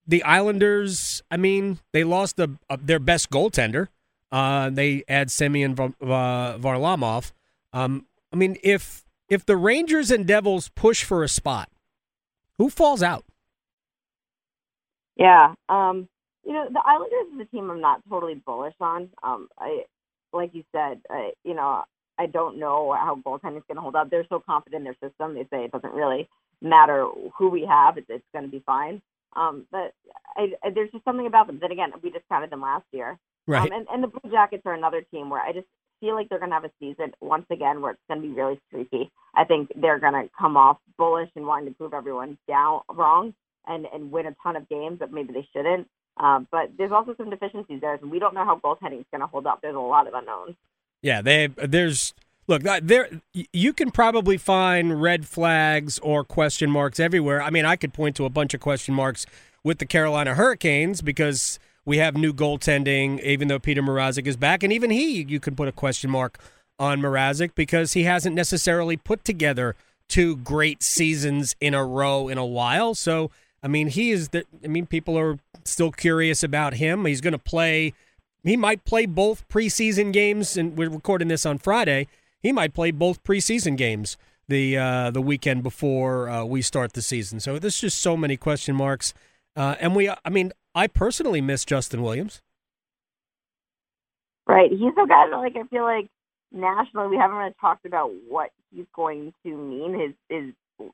The 0.09 0.23
Islanders, 0.23 1.21
I 1.29 1.37
mean, 1.37 1.77
they 1.93 2.03
lost 2.03 2.35
the, 2.35 2.57
uh, 2.67 2.77
their 2.81 2.97
best 2.97 3.29
goaltender. 3.29 3.89
Uh, 4.31 4.71
they 4.71 5.03
add 5.07 5.29
Semyon 5.29 5.75
Varlamov. 5.75 7.31
Um, 7.73 8.07
I 8.33 8.35
mean, 8.35 8.57
if 8.63 9.03
if 9.29 9.45
the 9.45 9.55
Rangers 9.55 10.09
and 10.09 10.25
Devils 10.25 10.69
push 10.69 11.03
for 11.03 11.23
a 11.23 11.29
spot, 11.29 11.69
who 12.57 12.71
falls 12.71 13.03
out? 13.03 13.23
Yeah, 15.15 15.53
um, 15.67 16.09
you 16.43 16.53
know, 16.53 16.67
the 16.71 16.81
Islanders 16.83 17.35
is 17.35 17.41
a 17.41 17.45
team 17.45 17.69
I'm 17.69 17.79
not 17.79 18.01
totally 18.09 18.33
bullish 18.33 18.73
on. 18.81 19.09
Um, 19.21 19.47
I, 19.59 19.83
like 20.33 20.55
you 20.55 20.63
said, 20.71 21.01
I, 21.11 21.33
you 21.43 21.53
know, 21.53 21.83
I 22.17 22.25
don't 22.25 22.57
know 22.57 22.93
how 22.93 23.15
goaltending 23.23 23.57
is 23.57 23.63
going 23.67 23.75
to 23.75 23.81
hold 23.81 23.95
up. 23.95 24.09
They're 24.09 24.25
so 24.29 24.41
confident 24.43 24.79
in 24.79 24.83
their 24.85 25.09
system. 25.09 25.35
They 25.35 25.43
say 25.51 25.65
it 25.65 25.71
doesn't 25.71 25.93
really 25.93 26.27
matter 26.63 27.07
who 27.37 27.49
we 27.49 27.67
have; 27.67 27.99
it's, 27.99 28.07
it's 28.09 28.25
going 28.33 28.45
to 28.45 28.51
be 28.51 28.63
fine. 28.65 29.03
Um, 29.35 29.65
but 29.71 29.93
I, 30.35 30.53
I, 30.63 30.69
there's 30.71 30.91
just 30.91 31.05
something 31.05 31.27
about 31.27 31.47
them. 31.47 31.59
Then 31.61 31.71
again, 31.71 31.91
we 32.01 32.09
discounted 32.09 32.49
them 32.49 32.61
last 32.61 32.85
year. 32.91 33.17
Right. 33.47 33.71
Um, 33.71 33.77
and, 33.77 33.87
and 33.91 34.03
the 34.03 34.07
Blue 34.07 34.31
Jackets 34.31 34.63
are 34.65 34.73
another 34.73 35.03
team 35.11 35.29
where 35.29 35.41
I 35.41 35.53
just 35.53 35.67
feel 35.99 36.15
like 36.15 36.29
they're 36.29 36.39
going 36.39 36.51
to 36.51 36.55
have 36.55 36.65
a 36.65 36.71
season 36.79 37.13
once 37.21 37.45
again 37.51 37.81
where 37.81 37.91
it's 37.91 38.01
going 38.07 38.21
to 38.21 38.27
be 38.27 38.33
really 38.33 38.59
streaky. 38.67 39.11
I 39.35 39.43
think 39.43 39.71
they're 39.75 39.99
going 39.99 40.13
to 40.13 40.29
come 40.39 40.57
off 40.57 40.77
bullish 40.97 41.29
and 41.35 41.45
wanting 41.45 41.69
to 41.69 41.75
prove 41.75 41.93
everyone 41.93 42.37
down 42.47 42.81
wrong 42.89 43.33
and 43.67 43.85
and 43.93 44.11
win 44.11 44.25
a 44.25 44.35
ton 44.41 44.55
of 44.55 44.67
games 44.69 44.99
that 44.99 45.11
maybe 45.11 45.33
they 45.33 45.47
shouldn't. 45.53 45.87
Uh, 46.17 46.41
but 46.51 46.71
there's 46.77 46.91
also 46.91 47.15
some 47.17 47.29
deficiencies 47.29 47.79
there, 47.81 47.95
and 47.95 48.11
we 48.11 48.19
don't 48.19 48.33
know 48.33 48.43
how 48.43 48.59
goaltending 48.59 48.99
is 48.99 49.05
going 49.11 49.21
to 49.21 49.27
hold 49.27 49.47
up. 49.47 49.61
There's 49.61 49.75
a 49.75 49.79
lot 49.79 50.07
of 50.07 50.13
unknowns. 50.13 50.55
Yeah, 51.01 51.21
they 51.21 51.47
there's 51.47 52.13
look 52.49 52.63
there. 52.63 53.09
You 53.53 53.71
can 53.71 53.91
probably 53.91 54.37
find 54.37 55.01
red 55.01 55.27
flags 55.27 55.99
or 55.99 56.23
question 56.23 56.69
marks 56.69 56.99
everywhere. 56.99 57.41
I 57.41 57.49
mean, 57.49 57.65
I 57.65 57.75
could 57.75 57.93
point 57.93 58.15
to 58.17 58.25
a 58.25 58.29
bunch 58.29 58.53
of 58.53 58.59
question 58.59 58.93
marks 58.93 59.25
with 59.63 59.77
the 59.77 59.85
Carolina 59.85 60.35
Hurricanes 60.35 61.01
because 61.01 61.59
we 61.85 61.97
have 61.97 62.15
new 62.15 62.33
goaltending, 62.33 63.21
even 63.21 63.47
though 63.47 63.59
Peter 63.59 63.81
Mrazek 63.81 64.27
is 64.27 64.37
back, 64.37 64.63
and 64.63 64.73
even 64.73 64.89
he, 64.89 65.23
you 65.23 65.39
could 65.39 65.55
put 65.55 65.67
a 65.67 65.71
question 65.71 66.09
mark 66.09 66.39
on 66.77 67.01
Mrazek 67.01 67.55
because 67.55 67.93
he 67.93 68.03
hasn't 68.03 68.35
necessarily 68.35 68.97
put 68.97 69.23
together 69.23 69.75
two 70.07 70.37
great 70.37 70.81
seasons 70.81 71.55
in 71.59 71.73
a 71.73 71.85
row 71.85 72.27
in 72.27 72.37
a 72.37 72.45
while. 72.45 72.95
So, 72.95 73.31
I 73.61 73.67
mean, 73.67 73.87
he 73.87 74.11
is. 74.11 74.29
I 74.33 74.67
mean, 74.67 74.85
people 74.85 75.17
are 75.17 75.39
still 75.63 75.91
curious 75.91 76.43
about 76.43 76.75
him. 76.75 77.05
He's 77.05 77.21
going 77.21 77.33
to 77.33 77.39
play. 77.39 77.93
He 78.43 78.55
might 78.55 78.85
play 78.85 79.05
both 79.05 79.47
preseason 79.49 80.13
games, 80.13 80.57
and 80.57 80.77
we're 80.77 80.89
recording 80.89 81.27
this 81.27 81.45
on 81.45 81.57
Friday. 81.57 82.07
He 82.41 82.51
might 82.51 82.73
play 82.73 82.91
both 82.91 83.23
preseason 83.23 83.77
games 83.77 84.17
the 84.47 84.77
uh, 84.77 85.11
the 85.11 85.21
weekend 85.21 85.63
before 85.63 86.29
uh, 86.29 86.43
we 86.43 86.61
start 86.61 86.93
the 86.93 87.01
season. 87.01 87.39
So 87.39 87.59
there's 87.59 87.79
just 87.79 87.99
so 87.99 88.17
many 88.17 88.35
question 88.37 88.75
marks. 88.75 89.13
Uh, 89.55 89.75
and 89.79 89.95
we, 89.95 90.09
I 90.09 90.29
mean, 90.29 90.51
I 90.75 90.87
personally 90.87 91.41
miss 91.41 91.65
Justin 91.65 92.01
Williams. 92.01 92.41
Right. 94.47 94.71
He's 94.71 94.93
so 94.95 95.05
good. 95.05 95.37
Like 95.37 95.55
I 95.55 95.67
feel 95.67 95.83
like 95.83 96.09
nationally 96.51 97.07
we 97.07 97.17
haven't 97.17 97.37
really 97.37 97.53
talked 97.61 97.85
about 97.85 98.11
what 98.27 98.49
he's 98.73 98.85
going 98.95 99.33
to 99.43 99.55
mean. 99.55 99.99
His 99.99 100.13
his 100.29 100.53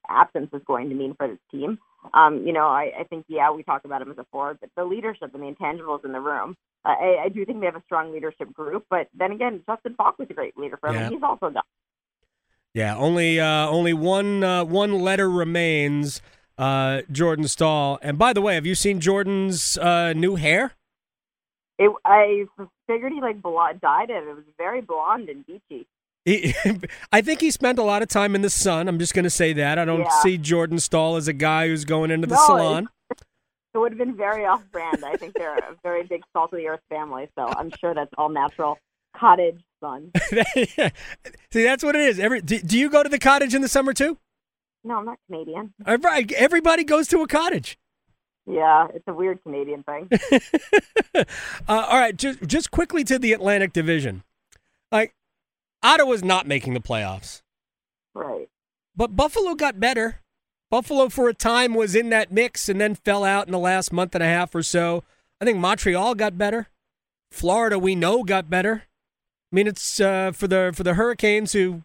absence 0.10 0.50
is 0.54 0.62
going 0.66 0.90
to 0.90 0.96
mean 0.96 1.16
for 1.16 1.28
this 1.28 1.40
team. 1.52 1.78
Um, 2.14 2.46
you 2.46 2.54
know, 2.54 2.68
I, 2.68 2.92
I 3.00 3.04
think 3.04 3.26
yeah, 3.28 3.52
we 3.52 3.64
talk 3.64 3.86
about 3.86 4.02
him 4.02 4.12
as 4.12 4.18
a 4.18 4.26
forward, 4.32 4.58
but 4.60 4.70
the 4.76 4.84
leadership 4.84 5.34
and 5.34 5.42
the 5.42 5.56
intangibles 5.56 6.04
in 6.06 6.12
the 6.12 6.20
room. 6.20 6.56
I, 6.86 7.24
I 7.26 7.30
do 7.30 7.46
think 7.46 7.60
they 7.60 7.66
have 7.66 7.76
a 7.76 7.84
strong 7.86 8.14
leadership 8.14 8.54
group, 8.54 8.86
but 8.90 9.08
then 9.14 9.32
again, 9.32 9.62
Justin 9.68 9.96
Faulk 9.96 10.20
was 10.20 10.28
a 10.30 10.34
great 10.34 10.58
leader 10.58 10.78
for 10.78 10.92
them, 10.92 11.02
Yeah. 11.02 11.10
He's 11.10 11.24
also 11.24 11.50
done. 11.50 11.64
Yeah, 12.74 12.96
only 12.98 13.40
uh, 13.40 13.68
only 13.70 13.94
one 13.94 14.44
uh, 14.44 14.66
one 14.66 15.00
letter 15.00 15.30
remains 15.30 16.22
uh, 16.58 17.04
Jordan 17.10 17.48
Staal. 17.48 18.00
And 18.02 18.18
by 18.18 18.34
the 18.34 18.42
way, 18.42 18.56
have 18.56 18.66
you 18.66 18.76
seen 18.76 19.00
Jordan's 19.00 19.78
uh, 19.78 20.12
new 20.14 20.36
hair? 20.36 20.74
It, 21.78 21.90
I 22.04 22.46
figured 22.88 23.14
he 23.14 23.22
like 23.22 23.42
blonde, 23.42 23.82
dyed 23.82 24.10
it. 24.10 24.28
It 24.28 24.36
was 24.36 24.44
very 24.58 24.82
blonde 24.82 25.30
and 25.30 25.46
beachy. 25.46 25.88
He, 26.26 26.54
I 27.12 27.22
think 27.22 27.40
he 27.40 27.52
spent 27.52 27.80
a 27.80 27.84
lot 27.84 28.02
of 28.02 28.08
time 28.08 28.36
in 28.36 28.42
the 28.42 28.50
sun. 28.50 28.88
I'm 28.88 29.00
just 29.00 29.14
going 29.14 29.24
to 29.24 29.30
say 29.30 29.54
that. 29.54 29.78
I 29.78 29.86
don't 29.86 30.02
yeah. 30.02 30.22
see 30.22 30.38
Jordan 30.38 30.80
Staal 30.80 31.16
as 31.16 31.28
a 31.28 31.34
guy 31.34 31.68
who's 31.68 31.86
going 31.86 32.12
into 32.12 32.28
the 32.28 32.36
no, 32.36 32.46
salon. 32.46 32.90
It, 33.76 33.80
would 33.80 33.92
have 33.92 34.00
been 34.00 34.16
very 34.16 34.46
off 34.46 34.64
brand. 34.72 35.04
I 35.04 35.16
think 35.18 35.34
they're 35.36 35.58
a 35.58 35.76
very 35.84 36.04
big 36.04 36.24
salt 36.32 36.54
of 36.54 36.60
the 36.60 36.68
earth 36.68 36.82
family, 36.90 37.28
so 37.38 37.46
I'm 37.46 37.72
sure 37.72 37.94
that's 37.94 38.12
all 38.18 38.30
natural 38.30 38.78
cottage 39.16 39.62
sun. 39.82 40.12
See, 41.52 41.64
that's 41.64 41.84
what 41.84 41.96
it 41.96 42.02
is. 42.02 42.20
Every 42.20 42.42
do, 42.42 42.60
do 42.60 42.80
you 42.80 42.90
go 42.90 43.04
to 43.04 43.10
the 43.10 43.20
cottage 43.20 43.54
in 43.54 43.62
the 43.62 43.68
summer 43.68 43.94
too? 43.94 44.18
No, 44.84 44.98
I'm 44.98 45.06
not 45.06 45.18
Canadian. 45.30 45.74
Right. 45.86 46.32
Everybody 46.32 46.84
goes 46.84 47.08
to 47.10 47.22
a 47.22 47.28
cottage. 47.28 47.78
Yeah, 48.48 48.88
it's 48.94 49.08
a 49.08 49.14
weird 49.14 49.42
Canadian 49.44 49.84
thing. 49.84 50.08
uh, 51.16 51.26
all 51.68 52.00
right, 52.00 52.16
just 52.16 52.44
just 52.44 52.72
quickly 52.72 53.04
to 53.04 53.18
the 53.18 53.34
Atlantic 53.34 53.74
Division. 53.74 54.24
Like 54.92 55.16
Ottawa's 55.82 56.24
not 56.24 56.48
making 56.48 56.76
the 56.76 56.80
playoffs. 56.80 57.42
Right. 58.14 58.48
But 58.96 59.16
Buffalo 59.16 59.56
got 59.56 59.80
better. 59.80 60.22
Buffalo 60.76 61.08
for 61.08 61.30
a 61.30 61.34
time 61.34 61.74
was 61.74 61.96
in 61.96 62.10
that 62.10 62.34
mix 62.34 62.68
and 62.68 62.82
then 62.82 62.96
fell 62.96 63.24
out 63.24 63.46
in 63.46 63.54
the 63.54 63.58
last 63.60 63.94
month 63.94 64.14
and 64.14 64.22
a 64.22 64.28
half 64.28 64.54
or 64.54 64.62
so. 64.62 65.06
I 65.40 65.46
think 65.46 65.58
Montreal 65.58 66.16
got 66.16 66.38
better. 66.38 66.68
Florida 67.32 67.80
we 67.80 67.96
know 67.96 68.26
got 68.26 68.50
better. 68.50 68.84
I 68.84 69.56
mean, 69.56 69.68
it's 69.68 70.02
uh, 70.02 70.34
for 70.34 70.50
the 70.50 70.74
for 70.76 70.84
the 70.84 70.96
Hurricanes 70.96 71.54
who 71.54 71.84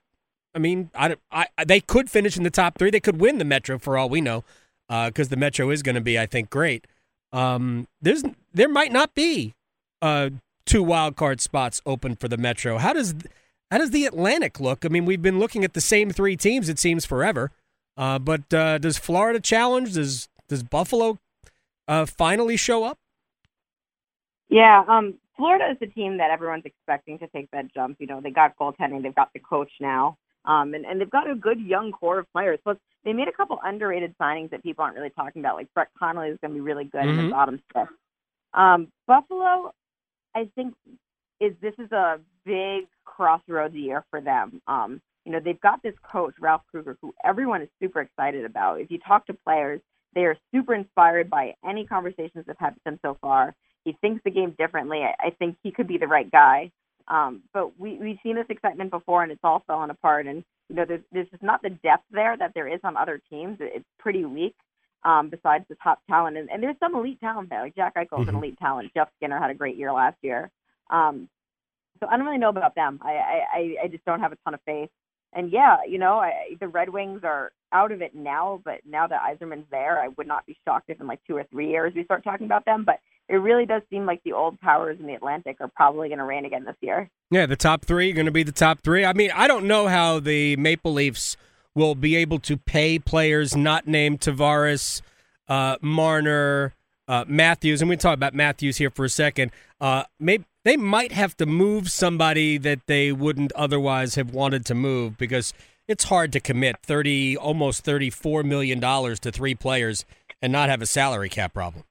I 0.56 0.58
mean, 0.58 0.90
I, 0.92 1.14
I, 1.30 1.46
they 1.64 1.80
could 1.80 2.10
finish 2.10 2.36
in 2.36 2.42
the 2.42 2.50
top 2.50 2.78
three. 2.78 2.90
They 2.90 2.98
could 2.98 3.20
win 3.20 3.38
the 3.38 3.44
Metro 3.44 3.78
for 3.78 3.96
all 3.96 4.08
we 4.08 4.20
know, 4.20 4.42
because 4.88 5.28
uh, 5.28 5.30
the 5.30 5.36
Metro 5.36 5.70
is 5.70 5.84
going 5.84 5.94
to 5.94 6.00
be, 6.00 6.18
I 6.18 6.26
think, 6.26 6.50
great. 6.50 6.88
Um, 7.32 7.86
there's 8.02 8.24
there 8.52 8.68
might 8.68 8.90
not 8.90 9.14
be 9.14 9.54
uh, 10.02 10.30
two 10.66 10.82
wild 10.82 11.14
card 11.14 11.40
spots 11.40 11.80
open 11.86 12.16
for 12.16 12.26
the 12.26 12.36
Metro. 12.36 12.78
How 12.78 12.92
does 12.92 13.14
how 13.70 13.78
does 13.78 13.92
the 13.92 14.04
Atlantic 14.04 14.58
look? 14.58 14.84
I 14.84 14.88
mean, 14.88 15.04
we've 15.04 15.22
been 15.22 15.38
looking 15.38 15.62
at 15.62 15.74
the 15.74 15.80
same 15.80 16.10
three 16.10 16.36
teams. 16.36 16.68
It 16.68 16.80
seems 16.80 17.06
forever. 17.06 17.52
Uh, 18.00 18.18
but 18.18 18.52
uh, 18.54 18.78
does 18.78 18.96
Florida 18.96 19.38
challenge? 19.38 19.92
Does 19.92 20.30
does 20.48 20.62
Buffalo 20.62 21.18
uh, 21.86 22.06
finally 22.06 22.56
show 22.56 22.82
up? 22.82 22.98
Yeah, 24.48 24.82
um, 24.88 25.18
Florida 25.36 25.70
is 25.70 25.76
the 25.80 25.86
team 25.86 26.16
that 26.16 26.30
everyone's 26.30 26.64
expecting 26.64 27.18
to 27.18 27.28
take 27.28 27.50
that 27.50 27.72
jump. 27.74 27.98
You 28.00 28.06
know, 28.06 28.22
they 28.22 28.30
got 28.30 28.56
goaltending, 28.56 29.02
they've 29.02 29.14
got 29.14 29.30
the 29.34 29.38
coach 29.38 29.70
now. 29.80 30.16
Um, 30.46 30.72
and, 30.72 30.86
and 30.86 30.98
they've 30.98 31.10
got 31.10 31.28
a 31.28 31.34
good 31.34 31.60
young 31.60 31.92
core 31.92 32.20
of 32.20 32.32
players. 32.32 32.58
Plus, 32.64 32.78
they 33.04 33.12
made 33.12 33.28
a 33.28 33.32
couple 33.32 33.58
underrated 33.62 34.14
signings 34.18 34.50
that 34.50 34.62
people 34.62 34.82
aren't 34.82 34.96
really 34.96 35.10
talking 35.10 35.40
about. 35.42 35.56
Like 35.56 35.68
Brett 35.74 35.88
Connolly 35.98 36.28
is 36.28 36.38
going 36.40 36.52
to 36.52 36.54
be 36.54 36.62
really 36.62 36.84
good 36.84 37.02
mm-hmm. 37.02 37.18
in 37.18 37.24
the 37.26 37.30
bottom 37.30 37.60
six. 37.76 37.92
Um, 38.54 38.88
Buffalo, 39.06 39.74
I 40.34 40.48
think, 40.54 40.74
is 41.38 41.52
this 41.60 41.74
is 41.78 41.92
a 41.92 42.18
big 42.46 42.86
crossroads 43.04 43.74
year 43.74 44.06
for 44.10 44.22
them. 44.22 44.62
Um, 44.66 45.02
you 45.30 45.36
know, 45.36 45.42
they've 45.44 45.60
got 45.60 45.80
this 45.80 45.94
coach 46.02 46.34
Ralph 46.40 46.62
Krueger, 46.72 46.98
who 47.00 47.14
everyone 47.22 47.62
is 47.62 47.68
super 47.80 48.00
excited 48.00 48.44
about. 48.44 48.80
If 48.80 48.90
you 48.90 48.98
talk 48.98 49.26
to 49.26 49.34
players, 49.34 49.80
they 50.12 50.22
are 50.22 50.36
super 50.52 50.74
inspired 50.74 51.30
by 51.30 51.54
any 51.64 51.86
conversations 51.86 52.46
they've 52.48 52.56
had 52.58 52.74
with 52.74 52.84
him 52.84 52.98
so 53.00 53.16
far. 53.20 53.54
He 53.84 53.96
thinks 54.00 54.22
the 54.24 54.32
game 54.32 54.56
differently. 54.58 55.02
I, 55.04 55.28
I 55.28 55.30
think 55.38 55.56
he 55.62 55.70
could 55.70 55.86
be 55.86 55.98
the 55.98 56.08
right 56.08 56.28
guy. 56.28 56.72
Um, 57.06 57.42
but 57.54 57.78
we 57.78 57.96
we've 57.96 58.18
seen 58.24 58.34
this 58.34 58.46
excitement 58.48 58.90
before, 58.90 59.22
and 59.22 59.30
it's 59.30 59.40
all 59.44 59.62
fallen 59.68 59.90
apart. 59.90 60.26
And 60.26 60.42
you 60.68 60.74
know, 60.74 60.84
there's 60.84 61.02
there's 61.12 61.30
just 61.30 61.44
not 61.44 61.62
the 61.62 61.70
depth 61.70 62.06
there 62.10 62.36
that 62.36 62.50
there 62.52 62.66
is 62.66 62.80
on 62.82 62.96
other 62.96 63.22
teams. 63.30 63.58
It's 63.60 63.86
pretty 64.00 64.24
weak. 64.24 64.56
Um, 65.04 65.30
besides 65.30 65.64
the 65.68 65.76
top 65.76 66.00
talent, 66.10 66.36
and, 66.36 66.50
and 66.50 66.62
there's 66.62 66.76
some 66.78 66.94
elite 66.94 67.20
talent 67.20 67.50
there. 67.50 67.62
Like 67.62 67.76
Jack 67.76 67.94
Eichel's 67.94 68.26
mm-hmm. 68.26 68.28
an 68.30 68.34
elite 68.34 68.58
talent. 68.58 68.90
Jeff 68.94 69.08
Skinner 69.16 69.38
had 69.38 69.50
a 69.50 69.54
great 69.54 69.76
year 69.76 69.92
last 69.92 70.16
year. 70.22 70.50
Um, 70.90 71.28
so 72.00 72.08
I 72.10 72.16
don't 72.16 72.26
really 72.26 72.38
know 72.38 72.48
about 72.48 72.74
them. 72.74 72.98
I, 73.02 73.44
I 73.54 73.76
I 73.84 73.88
just 73.88 74.04
don't 74.04 74.20
have 74.20 74.32
a 74.32 74.36
ton 74.44 74.54
of 74.54 74.60
faith. 74.66 74.90
And 75.32 75.52
yeah, 75.52 75.78
you 75.88 75.98
know, 75.98 76.18
I, 76.18 76.56
the 76.58 76.68
Red 76.68 76.88
Wings 76.88 77.20
are 77.22 77.52
out 77.72 77.92
of 77.92 78.02
it 78.02 78.14
now, 78.14 78.60
but 78.64 78.80
now 78.84 79.06
that 79.06 79.20
Yzerman's 79.22 79.66
there, 79.70 80.00
I 80.00 80.08
would 80.08 80.26
not 80.26 80.44
be 80.46 80.56
shocked 80.64 80.90
if 80.90 81.00
in 81.00 81.06
like 81.06 81.20
two 81.26 81.36
or 81.36 81.44
three 81.44 81.70
years 81.70 81.92
we 81.94 82.04
start 82.04 82.24
talking 82.24 82.46
about 82.46 82.64
them. 82.64 82.84
But 82.84 83.00
it 83.28 83.36
really 83.36 83.64
does 83.64 83.82
seem 83.90 84.06
like 84.06 84.22
the 84.24 84.32
old 84.32 84.60
powers 84.60 84.98
in 84.98 85.06
the 85.06 85.14
Atlantic 85.14 85.58
are 85.60 85.68
probably 85.68 86.08
going 86.08 86.18
to 86.18 86.24
reign 86.24 86.44
again 86.44 86.64
this 86.64 86.76
year. 86.80 87.08
Yeah, 87.30 87.46
the 87.46 87.56
top 87.56 87.84
three 87.84 88.10
are 88.10 88.14
going 88.14 88.26
to 88.26 88.32
be 88.32 88.42
the 88.42 88.50
top 88.50 88.80
three. 88.82 89.04
I 89.04 89.12
mean, 89.12 89.30
I 89.32 89.46
don't 89.46 89.66
know 89.66 89.86
how 89.86 90.18
the 90.18 90.56
Maple 90.56 90.92
Leafs 90.92 91.36
will 91.74 91.94
be 91.94 92.16
able 92.16 92.40
to 92.40 92.56
pay 92.56 92.98
players 92.98 93.56
not 93.56 93.86
named 93.86 94.20
Tavares, 94.20 95.00
uh, 95.48 95.76
Marner, 95.80 96.74
uh, 97.06 97.24
Matthews, 97.28 97.80
and 97.80 97.88
we 97.88 97.96
talk 97.96 98.14
about 98.14 98.34
Matthews 98.34 98.78
here 98.78 98.90
for 98.90 99.04
a 99.04 99.08
second. 99.08 99.52
Uh, 99.80 100.04
maybe 100.18 100.44
they 100.64 100.76
might 100.76 101.12
have 101.12 101.36
to 101.38 101.46
move 101.46 101.90
somebody 101.90 102.58
that 102.58 102.80
they 102.86 103.12
wouldn't 103.12 103.52
otherwise 103.52 104.14
have 104.16 104.30
wanted 104.32 104.66
to 104.66 104.74
move 104.74 105.16
because 105.16 105.54
it's 105.88 106.04
hard 106.04 106.32
to 106.32 106.40
commit 106.40 106.76
thirty, 106.82 107.36
almost 107.36 107.84
thirty-four 107.84 108.42
million 108.42 108.78
dollars 108.80 109.18
to 109.20 109.32
three 109.32 109.54
players 109.54 110.04
and 110.42 110.52
not 110.52 110.68
have 110.68 110.82
a 110.82 110.86
salary 110.86 111.28
cap 111.28 111.54
problem. 111.54 111.84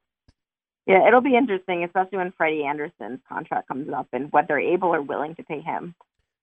Yeah, 0.86 1.08
it'll 1.08 1.22
be 1.22 1.36
interesting, 1.36 1.84
especially 1.84 2.18
when 2.18 2.32
Freddie 2.32 2.64
Andersen's 2.64 3.20
contract 3.28 3.68
comes 3.68 3.90
up 3.94 4.08
and 4.12 4.32
what 4.32 4.48
they're 4.48 4.60
able 4.60 4.90
or 4.90 5.02
willing 5.02 5.36
to 5.36 5.44
pay 5.44 5.62
him. 5.62 5.94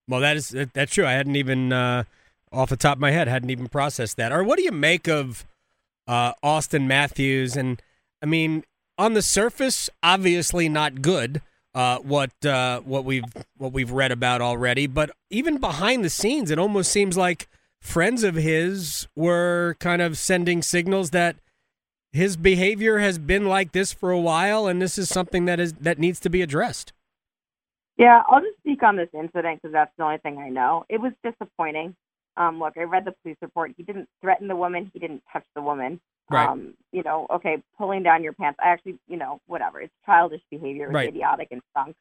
Well, 0.09 0.21
that 0.21 0.37
is 0.37 0.55
that's 0.73 0.95
true. 0.95 1.07
I 1.07 1.13
hadn't 1.13 1.37
even 1.37 1.73
uh, 1.73 2.05
off 2.53 2.69
the 2.69 2.77
top 2.77 2.99
of 2.99 3.01
my 3.01 3.11
head 3.11 3.27
hadn't 3.27 3.51
even 3.51 3.69
processed 3.69 4.17
that. 4.19 4.33
Or 4.33 4.45
what 4.45 4.57
do 4.57 4.63
you 4.63 4.71
make 4.73 5.09
of 5.09 5.45
uh, 6.07 6.35
Auston 6.45 6.87
Matthews? 6.87 7.57
And 7.57 7.83
I 8.23 8.27
mean, 8.27 8.65
on 8.99 9.15
the 9.15 9.23
surface, 9.23 9.91
obviously 10.03 10.69
not 10.69 11.03
good. 11.03 11.43
Uh, 11.77 11.99
what 11.99 12.33
uh, 12.47 12.81
what 12.81 13.05
we've 13.05 13.23
what 13.59 13.71
we've 13.71 13.91
read 13.91 14.11
about 14.11 14.41
already, 14.41 14.87
but 14.87 15.11
even 15.29 15.59
behind 15.59 16.03
the 16.03 16.09
scenes, 16.09 16.51
it 16.51 16.59
almost 16.59 16.91
seems 16.91 17.19
like 17.19 17.49
friends 17.83 18.25
of 18.25 18.35
his 18.35 19.07
were 19.15 19.77
kind 19.79 20.01
of 20.01 20.17
sending 20.17 20.63
signals 20.63 21.11
that 21.11 21.37
his 22.13 22.39
behavior 22.39 23.01
has 23.01 23.19
been 23.19 23.45
like 23.45 23.73
this 23.73 23.93
for 23.93 24.11
a 24.11 24.19
while, 24.19 24.67
and 24.67 24.81
this 24.81 24.97
is 24.97 25.11
something 25.11 25.45
that 25.45 25.61
is 25.61 25.75
that 25.75 25.99
needs 25.99 26.19
to 26.21 26.31
be 26.31 26.41
addressed. 26.41 26.95
Yeah, 27.99 28.23
I'll 28.27 28.41
just 28.41 28.57
speak 28.61 28.83
on 28.83 28.97
this 28.97 29.11
incident 29.13 29.61
because 29.61 29.75
that's 29.75 29.93
the 29.99 30.05
only 30.05 30.17
thing 30.17 30.39
I 30.39 30.49
know. 30.49 30.87
It 30.89 30.99
was 30.99 31.13
disappointing. 31.23 31.95
Um, 32.37 32.59
look, 32.59 32.75
I 32.77 32.83
read 32.83 33.05
the 33.05 33.15
police 33.23 33.39
report. 33.41 33.73
He 33.77 33.83
didn't 33.83 34.09
threaten 34.21 34.49
the 34.49 34.57
woman. 34.57 34.91
He 34.93 34.99
didn't 34.99 35.23
touch 35.33 35.45
the 35.55 35.63
woman. 35.63 36.01
Right. 36.29 36.49
Um, 36.49 36.75
you 36.93 37.03
know, 37.03 37.27
okay, 37.31 37.63
pulling 37.79 38.03
down 38.03 38.23
your 38.23 38.33
pants. 38.33 38.59
I 38.63 38.69
actually, 38.69 38.99
you 39.09 39.17
know, 39.17 39.41
whatever. 39.47 39.81
It's 39.81 39.93
childish 40.05 40.43
behavior. 40.51 40.87
It's 40.87 40.95
Right. 40.95 41.09
idiotic 41.09 41.49
and 41.51 41.63
stunk. 41.71 41.97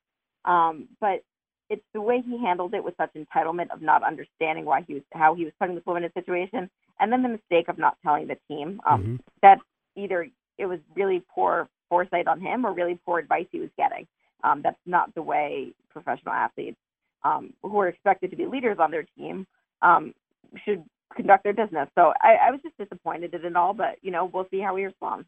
Um, 0.45 0.88
but 1.00 1.24
it's 1.69 1.86
the 1.93 2.02
way 2.02 2.21
he 2.21 2.38
handled 2.38 2.74
it 2.74 2.84
with 2.84 2.95
such 2.98 3.13
entitlement 3.13 3.71
of 3.71 3.82
not 3.82 4.04
understanding 4.04 4.65
why 4.65 4.82
he 4.82 4.95
was 4.95 5.04
how 5.13 5.34
he 5.34 5.45
was 5.45 5.54
putting 5.60 5.76
this 5.76 5.86
woman 5.86 6.04
in 6.04 6.10
a 6.10 6.13
situation, 6.13 6.69
and 7.00 7.12
then 7.12 7.24
the 7.24 7.30
mistake 7.30 7.67
of 7.69 7.78
not 7.78 7.98
telling 8.04 8.28
the 8.28 8.38
team. 8.48 8.82
Um, 8.86 9.04
Mhm. 9.04 9.19
That 9.41 9.60
either 9.95 10.28
it 10.58 10.65
was 10.65 10.80
really 10.95 11.21
poor 11.21 11.69
foresight 11.89 12.28
on 12.28 12.39
him 12.39 12.65
or 12.65 12.74
really 12.74 12.95
poor 13.06 13.19
advice 13.19 13.48
he 13.52 13.60
was 13.60 13.69
getting. 13.78 14.08
Um, 14.43 14.62
that's 14.62 14.80
not 14.86 15.13
the 15.15 15.21
way 15.21 15.74
professional 15.89 16.34
athletes 16.34 16.80
um, 17.24 17.54
who 17.63 17.80
are 17.80 17.88
expected 17.88 18.32
to 18.32 18.38
be 18.38 18.45
leaders 18.45 18.80
on 18.80 18.91
their 18.91 19.04
team 19.17 19.48
um, 19.82 20.13
should 20.63 20.83
conduct 21.15 21.43
their 21.43 21.53
business. 21.53 21.89
So 21.97 22.13
I, 22.21 22.35
I 22.47 22.51
was 22.51 22.59
just 22.61 22.77
disappointed 22.77 23.33
in 23.33 23.45
it 23.45 23.55
all, 23.55 23.73
but 23.73 23.95
you 24.01 24.11
know 24.11 24.25
we'll 24.25 24.47
see 24.51 24.59
how 24.59 24.75
he 24.75 24.85
responds. 24.85 25.27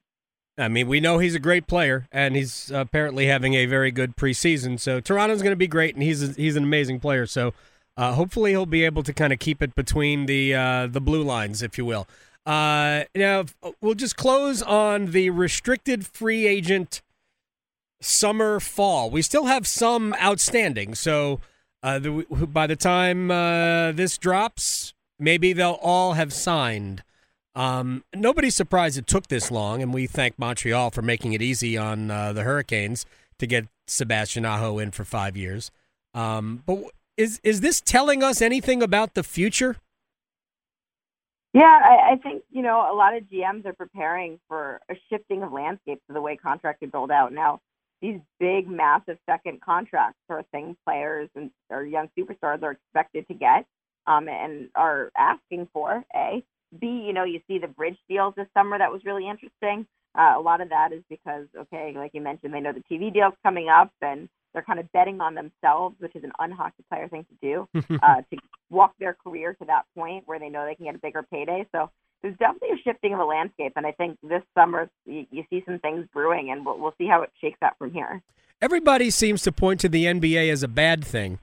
I 0.59 0.67
mean, 0.69 0.87
we 0.87 0.99
know 0.99 1.19
he's 1.19 1.35
a 1.35 1.39
great 1.39 1.67
player, 1.67 2.07
and 2.11 2.35
he's 2.35 2.71
apparently 2.71 3.27
having 3.27 3.53
a 3.53 3.67
very 3.67 3.91
good 3.91 4.15
preseason. 4.15 4.79
So 4.79 4.99
Toronto's 4.99 5.43
going 5.43 5.51
to 5.51 5.55
be 5.55 5.67
great, 5.67 5.93
and 5.93 6.01
he's 6.01 6.23
a, 6.23 6.33
he's 6.33 6.55
an 6.55 6.63
amazing 6.63 6.99
player. 6.99 7.27
So 7.27 7.53
uh, 7.95 8.13
hopefully 8.13 8.51
he'll 8.51 8.65
be 8.65 8.83
able 8.83 9.03
to 9.03 9.13
kind 9.13 9.31
of 9.31 9.39
keep 9.39 9.61
it 9.61 9.75
between 9.75 10.25
the 10.25 10.55
uh, 10.55 10.87
the 10.87 11.01
blue 11.01 11.23
lines, 11.23 11.61
if 11.61 11.77
you 11.77 11.85
will. 11.85 12.07
Uh, 12.45 13.03
now 13.13 13.45
we'll 13.81 13.93
just 13.93 14.15
close 14.15 14.61
on 14.61 15.07
the 15.07 15.29
restricted 15.29 16.07
free 16.07 16.47
agent 16.47 17.01
summer 18.01 18.59
fall. 18.59 19.09
We 19.09 19.21
still 19.21 19.45
have 19.45 19.67
some 19.67 20.15
outstanding, 20.21 20.95
so 20.95 21.41
uh, 21.83 21.99
the, 21.99 22.25
by 22.29 22.65
the 22.65 22.75
time 22.75 23.29
uh, 23.29 23.91
this 23.91 24.17
drops, 24.17 24.93
maybe 25.19 25.53
they'll 25.53 25.79
all 25.81 26.13
have 26.13 26.33
signed. 26.33 27.03
Um, 27.55 28.03
nobody's 28.15 28.55
surprised 28.55 28.97
it 28.97 29.07
took 29.07 29.27
this 29.27 29.49
long, 29.49 29.81
and 29.81 29.93
we 29.93 30.05
thank 30.05 30.37
Montreal 30.37 30.91
for 30.91 31.01
making 31.01 31.33
it 31.33 31.41
easy 31.41 31.77
on 31.77 32.11
uh, 32.11 32.33
the 32.33 32.43
Hurricanes 32.43 33.05
to 33.39 33.47
get 33.47 33.67
Sebastian 33.87 34.45
Aho 34.45 34.77
in 34.79 34.91
for 34.91 35.03
five 35.03 35.35
years. 35.35 35.71
Um, 36.13 36.61
but 36.65 36.83
is 37.17 37.39
is 37.43 37.61
this 37.61 37.81
telling 37.81 38.23
us 38.23 38.41
anything 38.41 38.83
about 38.83 39.15
the 39.15 39.23
future? 39.23 39.77
Yeah, 41.53 41.79
I, 41.83 42.11
I 42.13 42.15
think 42.17 42.43
you 42.51 42.61
know 42.61 42.87
a 42.91 42.93
lot 42.93 43.15
of 43.17 43.23
GMs 43.23 43.65
are 43.65 43.73
preparing 43.73 44.39
for 44.47 44.79
a 44.89 44.95
shifting 45.09 45.41
of 45.41 45.51
landscapes 45.51 46.01
to 46.07 46.13
the 46.13 46.21
way 46.21 46.35
contracts 46.35 46.83
are 46.83 46.87
built 46.87 47.09
out 47.09 47.33
now. 47.33 47.59
These 48.01 48.19
big, 48.39 48.69
massive 48.69 49.17
second 49.27 49.61
contracts 49.61 50.19
are 50.29 50.43
things 50.51 50.75
players 50.85 51.29
and 51.35 51.49
or 51.71 51.83
young 51.83 52.09
superstars 52.15 52.61
are 52.61 52.71
expected 52.73 53.27
to 53.29 53.33
get 53.33 53.65
um, 54.07 54.27
and 54.27 54.69
are 54.75 55.11
asking 55.17 55.67
for. 55.73 56.03
A, 56.15 56.43
B, 56.79 57.03
you 57.05 57.13
know, 57.13 57.23
you 57.23 57.41
see 57.47 57.59
the 57.59 57.67
bridge 57.67 57.97
deals 58.09 58.33
this 58.35 58.47
summer 58.53 58.77
that 58.77 58.91
was 58.91 59.01
really 59.05 59.29
interesting. 59.29 59.85
Uh, 60.17 60.33
a 60.35 60.41
lot 60.41 60.61
of 60.61 60.69
that 60.69 60.91
is 60.91 61.03
because, 61.09 61.45
okay, 61.55 61.93
like 61.95 62.11
you 62.13 62.21
mentioned, 62.21 62.53
they 62.53 62.59
know 62.59 62.73
the 62.73 62.83
TV 62.91 63.13
deal's 63.13 63.35
coming 63.43 63.69
up 63.69 63.91
and 64.01 64.27
they're 64.53 64.63
kind 64.63 64.79
of 64.79 64.91
betting 64.91 65.21
on 65.21 65.35
themselves, 65.35 65.95
which 65.99 66.15
is 66.15 66.23
an 66.23 66.31
unhockey 66.41 66.83
player 66.89 67.07
thing 67.07 67.25
to 67.25 67.35
do, 67.41 67.67
uh, 68.01 68.21
to 68.31 68.37
walk 68.69 68.93
their 68.99 69.15
career 69.23 69.53
to 69.53 69.65
that 69.65 69.83
point 69.95 70.23
where 70.25 70.39
they 70.39 70.49
know 70.49 70.65
they 70.65 70.75
can 70.75 70.85
get 70.85 70.95
a 70.95 70.99
bigger 70.99 71.23
payday. 71.23 71.67
So 71.71 71.91
there's 72.21 72.37
definitely 72.37 72.69
a 72.69 72.81
shifting 72.83 73.13
of 73.13 73.19
the 73.19 73.25
landscape, 73.25 73.73
and 73.75 73.85
I 73.85 73.91
think 73.91 74.17
this 74.23 74.41
summer 74.57 74.89
you, 75.05 75.27
you 75.29 75.43
see 75.49 75.63
some 75.65 75.79
things 75.79 76.07
brewing, 76.13 76.49
and 76.51 76.65
we'll, 76.65 76.79
we'll 76.79 76.95
see 76.97 77.07
how 77.07 77.21
it 77.21 77.29
shakes 77.39 77.59
out 77.61 77.77
from 77.77 77.93
here. 77.93 78.23
Everybody 78.59 79.11
seems 79.11 79.43
to 79.43 79.51
point 79.51 79.79
to 79.81 79.89
the 79.89 80.05
NBA 80.05 80.51
as 80.51 80.63
a 80.63 80.67
bad 80.67 81.05
thing, 81.05 81.37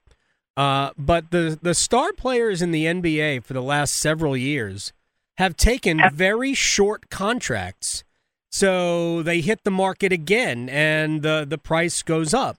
uh, 0.57 0.91
but 0.97 1.31
the 1.31 1.59
the 1.61 1.75
star 1.75 2.13
players 2.13 2.63
in 2.63 2.71
the 2.71 2.85
NBA 2.85 3.45
for 3.45 3.55
the 3.55 3.63
last 3.63 3.97
several 3.97 4.37
years 4.37 4.93
have 5.39 5.57
taken 5.57 6.01
very 6.13 6.55
short 6.55 7.11
contracts, 7.11 8.05
so 8.51 9.23
they 9.23 9.41
hit 9.41 9.65
the 9.65 9.71
market 9.71 10.13
again, 10.13 10.69
and 10.69 11.23
the 11.23 11.45
the 11.49 11.59
price 11.59 12.03
goes 12.03 12.33
up. 12.33 12.59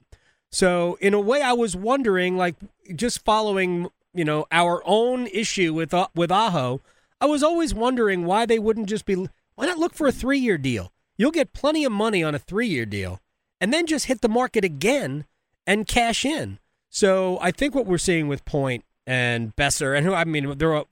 So 0.52 0.96
in 1.00 1.14
a 1.14 1.20
way, 1.20 1.42
I 1.42 1.52
was 1.52 1.74
wondering, 1.76 2.36
like, 2.36 2.56
just 2.94 3.24
following, 3.24 3.88
you 4.14 4.24
know, 4.24 4.46
our 4.50 4.82
own 4.84 5.26
issue 5.28 5.72
with 5.72 5.94
uh, 5.94 6.08
with 6.14 6.30
Aho, 6.30 6.80
I 7.20 7.26
was 7.26 7.42
always 7.42 7.74
wondering 7.74 8.24
why 8.24 8.46
they 8.46 8.58
wouldn't 8.58 8.88
just 8.88 9.06
be. 9.06 9.14
Why 9.54 9.66
not 9.66 9.78
look 9.78 9.94
for 9.94 10.06
a 10.06 10.12
three 10.12 10.38
year 10.38 10.58
deal? 10.58 10.92
You'll 11.16 11.30
get 11.30 11.54
plenty 11.54 11.84
of 11.84 11.92
money 11.92 12.22
on 12.22 12.34
a 12.34 12.38
three 12.38 12.68
year 12.68 12.84
deal, 12.84 13.20
and 13.58 13.72
then 13.72 13.86
just 13.86 14.06
hit 14.06 14.20
the 14.20 14.28
market 14.28 14.64
again 14.64 15.24
and 15.66 15.86
cash 15.86 16.24
in. 16.24 16.58
So 16.90 17.38
I 17.40 17.50
think 17.50 17.74
what 17.74 17.86
we're 17.86 17.98
seeing 17.98 18.28
with 18.28 18.44
Point 18.44 18.84
and 19.06 19.54
Boeser, 19.54 19.96
and 19.96 20.06
who 20.06 20.14
I 20.14 20.24
mean, 20.24 20.58
there 20.58 20.74
are 20.74 20.84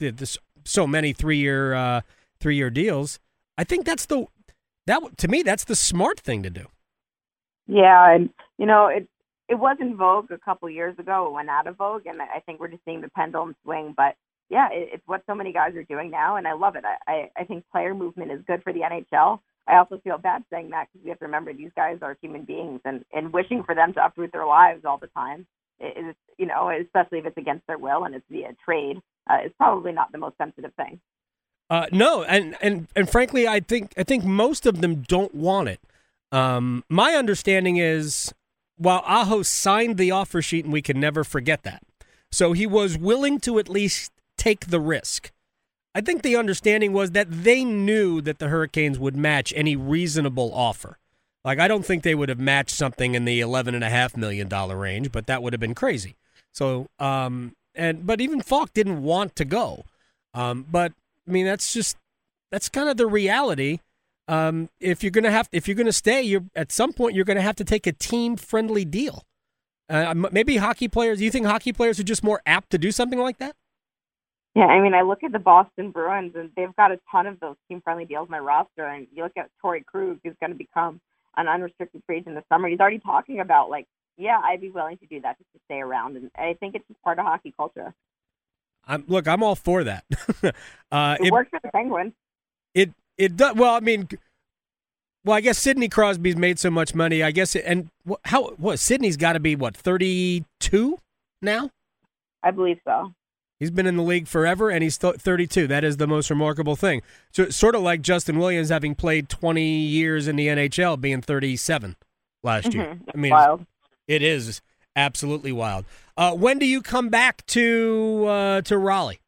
so 0.64 0.87
many 0.87 1.12
three 1.12 1.38
year 1.38 1.74
uh, 1.74 2.00
three 2.40 2.57
year 2.57 2.70
deals. 2.70 3.18
I 3.57 3.64
think 3.64 3.85
that's 3.85 4.07
the 4.07 4.26
that 4.87 5.02
to 5.18 5.28
me 5.28 5.42
that's 5.42 5.64
the 5.64 5.76
smart 5.76 6.20
thing 6.20 6.42
to 6.42 6.50
do. 6.50 6.66
Yeah, 7.66 8.14
and 8.14 8.30
you 8.59 8.66
know 8.66 8.87
it 8.87 9.09
it 9.48 9.57
was 9.57 9.76
in 9.80 9.96
vogue 9.96 10.30
a 10.30 10.38
couple 10.38 10.68
years 10.70 10.98
ago. 10.98 11.26
It 11.26 11.33
went 11.33 11.50
out 11.50 11.66
of 11.66 11.76
vogue, 11.76 12.07
and 12.07 12.20
I 12.20 12.40
think 12.40 12.61
we're 12.61 12.68
just 12.68 12.85
seeing 12.85 13.00
the 13.00 13.11
pendulum 13.11 13.54
swing. 13.64 13.94
But 13.96 14.16
yeah, 14.50 14.68
it, 14.70 14.90
it's 14.94 15.07
what 15.07 15.22
so 15.26 15.35
many 15.35 15.52
guys 15.52 15.74
are 15.74 15.85
doing 15.85 16.11
now, 16.11 16.37
and 16.37 16.46
I 16.46 16.52
love 16.52 16.76
it. 16.76 16.85
I, 16.85 17.11
I 17.11 17.30
I 17.37 17.44
think 17.44 17.64
player 17.72 17.94
movement 17.94 18.33
is 18.33 18.40
good 18.46 18.62
for 18.62 18.72
the 18.72 18.80
NHL. 18.80 19.40
I 19.66 19.76
also 19.76 19.98
feel 20.04 20.18
bad 20.18 20.44
saying 20.50 20.70
that 20.70 20.88
because 20.92 21.02
we 21.04 21.09
have 21.09 21.18
to 21.20 21.24
remember 21.24 21.54
these 21.54 21.70
guys 21.74 21.98
are 22.02 22.16
human 22.20 22.44
beings, 22.44 22.80
and 22.85 23.04
and 23.12 23.33
wishing 23.33 23.62
for 23.64 23.74
them 23.74 23.92
to 23.94 24.04
uproot 24.04 24.33
their 24.33 24.46
lives 24.46 24.85
all 24.85 24.98
the 24.98 25.09
time 25.09 25.46
is 25.80 26.14
you 26.38 26.46
know 26.46 26.70
especially 26.70 27.18
if 27.18 27.26
it's 27.26 27.37
against 27.37 27.66
their 27.66 27.78
will 27.78 28.04
and 28.04 28.14
it's 28.14 28.24
via 28.30 28.54
trade 28.64 29.00
uh, 29.30 29.38
is 29.44 29.52
probably 29.58 29.92
not 29.92 30.12
the 30.12 30.18
most 30.18 30.37
sensitive 30.38 30.72
thing. 30.74 31.00
Uh, 31.70 31.87
no, 31.90 32.22
and, 32.24 32.56
and 32.60 32.88
and 32.94 33.08
frankly, 33.08 33.48
I 33.48 33.60
think 33.60 33.94
I 33.96 34.02
think 34.02 34.24
most 34.24 34.66
of 34.66 34.80
them 34.80 35.02
don't 35.02 35.34
want 35.34 35.68
it. 35.68 35.80
Um, 36.30 36.84
my 36.88 37.14
understanding 37.14 37.78
is, 37.78 38.34
while 38.76 39.02
Aho 39.06 39.42
signed 39.42 39.96
the 39.96 40.10
offer 40.10 40.42
sheet, 40.42 40.64
and 40.64 40.72
we 40.72 40.82
can 40.82 41.00
never 41.00 41.24
forget 41.24 41.62
that, 41.62 41.82
so 42.30 42.52
he 42.52 42.66
was 42.66 42.98
willing 42.98 43.40
to 43.40 43.58
at 43.58 43.68
least 43.68 44.12
take 44.37 44.66
the 44.66 44.80
risk. 44.80 45.32
I 45.94 46.00
think 46.00 46.22
the 46.22 46.37
understanding 46.37 46.92
was 46.92 47.12
that 47.12 47.28
they 47.30 47.64
knew 47.64 48.20
that 48.20 48.40
the 48.40 48.48
Hurricanes 48.48 48.98
would 48.98 49.16
match 49.16 49.52
any 49.56 49.76
reasonable 49.76 50.52
offer. 50.52 50.98
Like 51.44 51.59
I 51.59 51.68
don't 51.68 51.85
think 51.85 52.02
they 52.02 52.14
would 52.14 52.28
have 52.28 52.40
matched 52.40 52.74
something 52.74 53.14
in 53.14 53.24
the 53.24 53.40
eleven 53.40 53.74
and 53.74 53.85
a 53.85 53.90
half 53.90 54.16
million 54.16 54.48
dollar 54.48 54.76
range, 54.76 55.12
but 55.12 55.26
that 55.26 55.42
would 55.42 55.52
have 55.52 55.61
been 55.61 55.74
crazy. 55.74 56.16
So, 56.52 56.87
um, 56.98 57.54
and 57.74 58.07
but 58.07 58.20
even 58.20 58.40
Faulk 58.40 58.72
didn't 58.72 59.02
want 59.02 59.37
to 59.37 59.44
go. 59.44 59.85
Um, 60.33 60.66
but 60.70 60.92
I 61.28 61.30
mean, 61.30 61.44
that's 61.44 61.72
just 61.72 61.96
that's 62.50 62.68
kind 62.68 62.88
of 62.88 62.96
the 62.96 63.07
reality. 63.07 63.80
Um, 64.26 64.70
if 64.80 65.02
you're 65.02 65.11
gonna 65.11 65.30
have, 65.30 65.48
if 65.52 65.68
you're 65.68 65.74
gonna 65.74 65.92
stay, 65.92 66.22
you're 66.22 66.44
at 66.57 66.72
some 66.72 66.92
point 66.92 67.14
you're 67.14 67.26
gonna 67.26 67.42
have 67.42 67.57
to 67.57 67.64
take 67.64 67.87
a 67.87 67.92
team 67.92 68.37
friendly 68.37 68.85
deal. 68.85 69.24
Uh, 69.90 70.14
maybe 70.33 70.57
hockey 70.57 70.88
players. 70.88 71.18
Do 71.18 71.24
you 71.24 71.30
think 71.30 71.44
hockey 71.44 71.72
players 71.72 72.00
are 72.00 72.04
just 72.04 72.24
more 72.24 72.40
apt 72.46 72.70
to 72.70 72.78
do 72.78 72.90
something 72.90 73.18
like 73.18 73.37
that? 73.37 73.54
Yeah, 74.54 74.66
I 74.66 74.80
mean, 74.80 74.94
I 74.94 75.02
look 75.02 75.24
at 75.24 75.33
the 75.33 75.40
Boston 75.40 75.90
Bruins, 75.90 76.33
and 76.37 76.50
they've 76.57 76.74
got 76.76 76.92
a 76.92 77.00
ton 77.11 77.26
of 77.26 77.40
those 77.40 77.57
team-friendly 77.68 78.04
deals 78.04 78.28
on 78.28 78.33
their 78.33 78.42
roster. 78.42 78.87
And 78.87 79.09
you 79.12 79.24
look 79.24 79.37
at 79.37 79.50
Torrey 79.61 79.83
Krug, 79.85 80.20
who's 80.22 80.37
going 80.40 80.52
to 80.52 80.57
become 80.57 81.00
an 81.36 81.48
unrestricted 81.48 82.02
free 82.06 82.18
agent 82.18 82.36
this 82.36 82.44
summer. 82.48 82.68
He's 82.68 82.80
already 82.80 82.98
talking 82.98 83.40
about 83.40 83.70
like, 83.70 83.86
yeah, 84.16 84.40
I'd 84.42 84.60
be 84.60 84.70
willing 84.70 84.98
to 84.98 85.06
do 85.06 85.20
that 85.22 85.38
just 85.38 85.52
to 85.52 85.60
stay 85.66 85.80
around. 85.80 86.16
And 86.16 86.30
I 86.36 86.56
think 86.60 86.74
it's 86.74 86.86
just 86.88 87.02
part 87.02 87.18
of 87.18 87.24
hockey 87.24 87.52
culture. 87.56 87.92
I'm, 88.86 89.04
look, 89.08 89.26
I'm 89.26 89.42
all 89.42 89.56
for 89.56 89.84
that. 89.84 90.04
uh, 90.92 91.16
It, 91.20 91.26
it, 91.26 91.32
works 91.32 91.50
for 91.50 91.60
the 91.62 91.70
Penguins. 91.70 92.12
it 92.74 92.92
it 93.16 93.36
does. 93.36 93.54
Well, 93.54 93.74
I 93.74 93.80
mean, 93.80 94.08
well, 95.24 95.36
I 95.36 95.40
guess 95.40 95.58
Sidney 95.58 95.88
Crosby's 95.88 96.36
made 96.36 96.58
so 96.58 96.70
much 96.70 96.94
money. 96.94 97.22
I 97.22 97.30
guess, 97.30 97.56
it, 97.56 97.64
and 97.66 97.88
how 98.24 98.50
what 98.56 98.78
Sidney's 98.78 99.16
got 99.16 99.32
to 99.34 99.40
be 99.40 99.56
what 99.56 99.76
32 99.76 100.98
now. 101.40 101.70
I 102.42 102.50
believe 102.50 102.78
so. 102.84 103.14
He's 103.64 103.70
been 103.70 103.87
in 103.87 103.96
the 103.96 104.03
league 104.03 104.29
forever, 104.29 104.68
and 104.68 104.83
he's 104.83 104.98
32. 104.98 105.66
That 105.66 105.85
is 105.85 105.96
the 105.96 106.07
most 106.07 106.29
remarkable 106.29 106.77
thing. 106.77 107.00
So 107.33 107.44
it's 107.44 107.57
sort 107.57 107.74
of 107.74 107.81
like 107.81 108.03
Justin 108.03 108.38
Williams 108.38 108.68
having 108.68 108.94
played 108.94 109.31
20 109.31 109.62
years 109.64 110.29
in 110.29 110.37
the 110.37 110.48
NHL, 110.48 111.00
being 111.00 111.22
37 111.22 111.96
last 112.42 112.66
Mm-hmm. 112.68 112.79
year. 112.79 112.98
I 113.14 113.16
mean, 113.16 113.31
Wild. 113.33 113.64
it 114.07 114.20
is 114.20 114.61
absolutely 114.94 115.50
wild. 115.53 115.87
Uh, 116.16 116.33
when 116.35 116.59
do 116.59 116.66
you 116.66 116.83
come 116.83 117.09
back 117.09 117.44
to 117.46 118.27
uh, 118.29 118.61
to 118.61 118.77
Raleigh? 118.77 119.20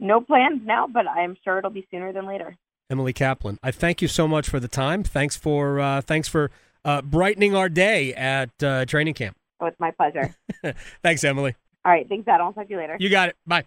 No 0.00 0.20
plans 0.20 0.62
now, 0.64 0.86
but 0.86 1.06
I'm 1.06 1.36
sure 1.44 1.58
it'll 1.58 1.70
be 1.70 1.86
sooner 1.90 2.12
than 2.12 2.26
later. 2.26 2.56
Emily 2.90 3.12
Kaplan, 3.12 3.58
I 3.62 3.70
thank 3.70 4.02
you 4.02 4.08
so 4.08 4.26
much 4.26 4.48
for 4.48 4.58
the 4.58 4.66
time. 4.68 5.04
Thanks 5.04 5.36
for 5.36 5.78
uh, 5.78 6.00
thanks 6.00 6.26
for 6.26 6.50
uh, 6.84 7.02
brightening 7.02 7.54
our 7.54 7.68
day 7.68 8.12
at 8.14 8.50
uh, 8.62 8.84
training 8.86 9.14
camp. 9.14 9.36
Oh, 9.60 9.66
it's 9.66 9.78
my 9.78 9.90
pleasure. 9.90 10.34
Thanks, 11.02 11.22
Emily. 11.22 11.54
All 11.84 11.92
right, 11.92 12.08
thanks, 12.08 12.28
Adam. 12.28 12.46
I'll 12.46 12.52
talk 12.52 12.66
to 12.66 12.72
you 12.72 12.78
later. 12.78 12.96
You 13.00 13.08
got 13.08 13.30
it. 13.30 13.36
Bye. 13.46 13.64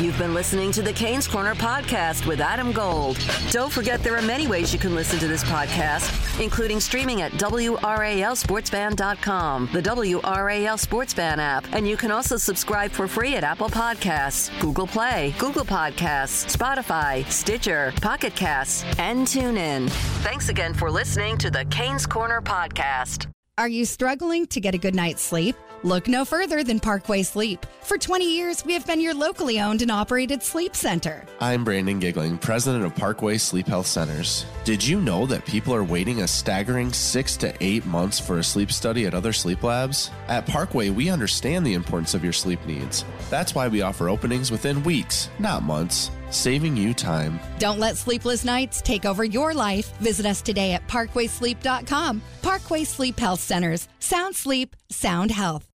You've 0.00 0.18
been 0.18 0.34
listening 0.34 0.72
to 0.72 0.82
the 0.82 0.92
Canes 0.92 1.28
Corner 1.28 1.54
podcast 1.54 2.26
with 2.26 2.40
Adam 2.40 2.72
Gold. 2.72 3.16
Don't 3.50 3.72
forget 3.72 4.02
there 4.02 4.16
are 4.16 4.22
many 4.22 4.48
ways 4.48 4.72
you 4.72 4.78
can 4.80 4.92
listen 4.92 5.20
to 5.20 5.28
this 5.28 5.44
podcast, 5.44 6.42
including 6.42 6.80
streaming 6.80 7.22
at 7.22 7.30
WRALSportsFan.com, 7.32 9.68
the 9.72 9.80
WRAL 9.80 10.76
Sportsfan 10.76 11.38
app, 11.38 11.64
and 11.72 11.86
you 11.86 11.96
can 11.96 12.10
also 12.10 12.36
subscribe 12.36 12.90
for 12.90 13.06
free 13.06 13.36
at 13.36 13.44
Apple 13.44 13.68
Podcasts, 13.68 14.50
Google 14.60 14.88
Play, 14.88 15.32
Google 15.38 15.64
Podcasts, 15.64 16.52
Spotify, 16.52 17.24
Stitcher, 17.30 17.92
Pocket 18.02 18.34
Casts, 18.34 18.84
and 18.98 19.28
TuneIn. 19.28 19.88
Thanks 20.24 20.48
again 20.48 20.74
for 20.74 20.90
listening 20.90 21.38
to 21.38 21.52
the 21.52 21.64
Canes 21.66 22.04
Corner 22.04 22.40
podcast. 22.40 23.28
Are 23.58 23.68
you 23.68 23.84
struggling 23.84 24.48
to 24.48 24.60
get 24.60 24.74
a 24.74 24.78
good 24.78 24.96
night's 24.96 25.22
sleep? 25.22 25.54
Look 25.84 26.08
no 26.08 26.24
further 26.24 26.64
than 26.64 26.80
Parkway 26.80 27.22
Sleep. 27.22 27.66
For 27.82 27.98
20 27.98 28.24
years, 28.24 28.64
we 28.64 28.72
have 28.72 28.86
been 28.86 29.00
your 29.00 29.12
locally 29.12 29.60
owned 29.60 29.82
and 29.82 29.90
operated 29.90 30.42
sleep 30.42 30.74
center. 30.74 31.26
I'm 31.40 31.62
Brandon 31.62 31.98
Giggling, 31.98 32.38
president 32.38 32.86
of 32.86 32.96
Parkway 32.96 33.36
Sleep 33.36 33.66
Health 33.66 33.86
Centers. 33.86 34.46
Did 34.64 34.82
you 34.82 34.98
know 34.98 35.26
that 35.26 35.44
people 35.44 35.74
are 35.74 35.84
waiting 35.84 36.22
a 36.22 36.26
staggering 36.26 36.90
six 36.90 37.36
to 37.36 37.54
eight 37.60 37.84
months 37.84 38.18
for 38.18 38.38
a 38.38 38.42
sleep 38.42 38.72
study 38.72 39.04
at 39.04 39.12
other 39.12 39.34
sleep 39.34 39.62
labs? 39.62 40.10
At 40.28 40.46
Parkway, 40.46 40.88
we 40.88 41.10
understand 41.10 41.66
the 41.66 41.74
importance 41.74 42.14
of 42.14 42.24
your 42.24 42.32
sleep 42.32 42.64
needs. 42.64 43.04
That's 43.28 43.54
why 43.54 43.68
we 43.68 43.82
offer 43.82 44.08
openings 44.08 44.50
within 44.50 44.82
weeks, 44.84 45.28
not 45.38 45.62
months, 45.62 46.10
saving 46.30 46.78
you 46.78 46.94
time. 46.94 47.38
Don't 47.58 47.78
let 47.78 47.98
sleepless 47.98 48.42
nights 48.42 48.80
take 48.80 49.04
over 49.04 49.22
your 49.22 49.52
life. 49.52 49.94
Visit 49.98 50.24
us 50.24 50.40
today 50.40 50.72
at 50.72 50.88
parkwaysleep.com. 50.88 52.22
Parkway 52.40 52.84
Sleep 52.84 53.18
Health 53.18 53.40
Centers. 53.40 53.86
Sound 53.98 54.34
sleep, 54.34 54.74
sound 54.88 55.30
health. 55.30 55.73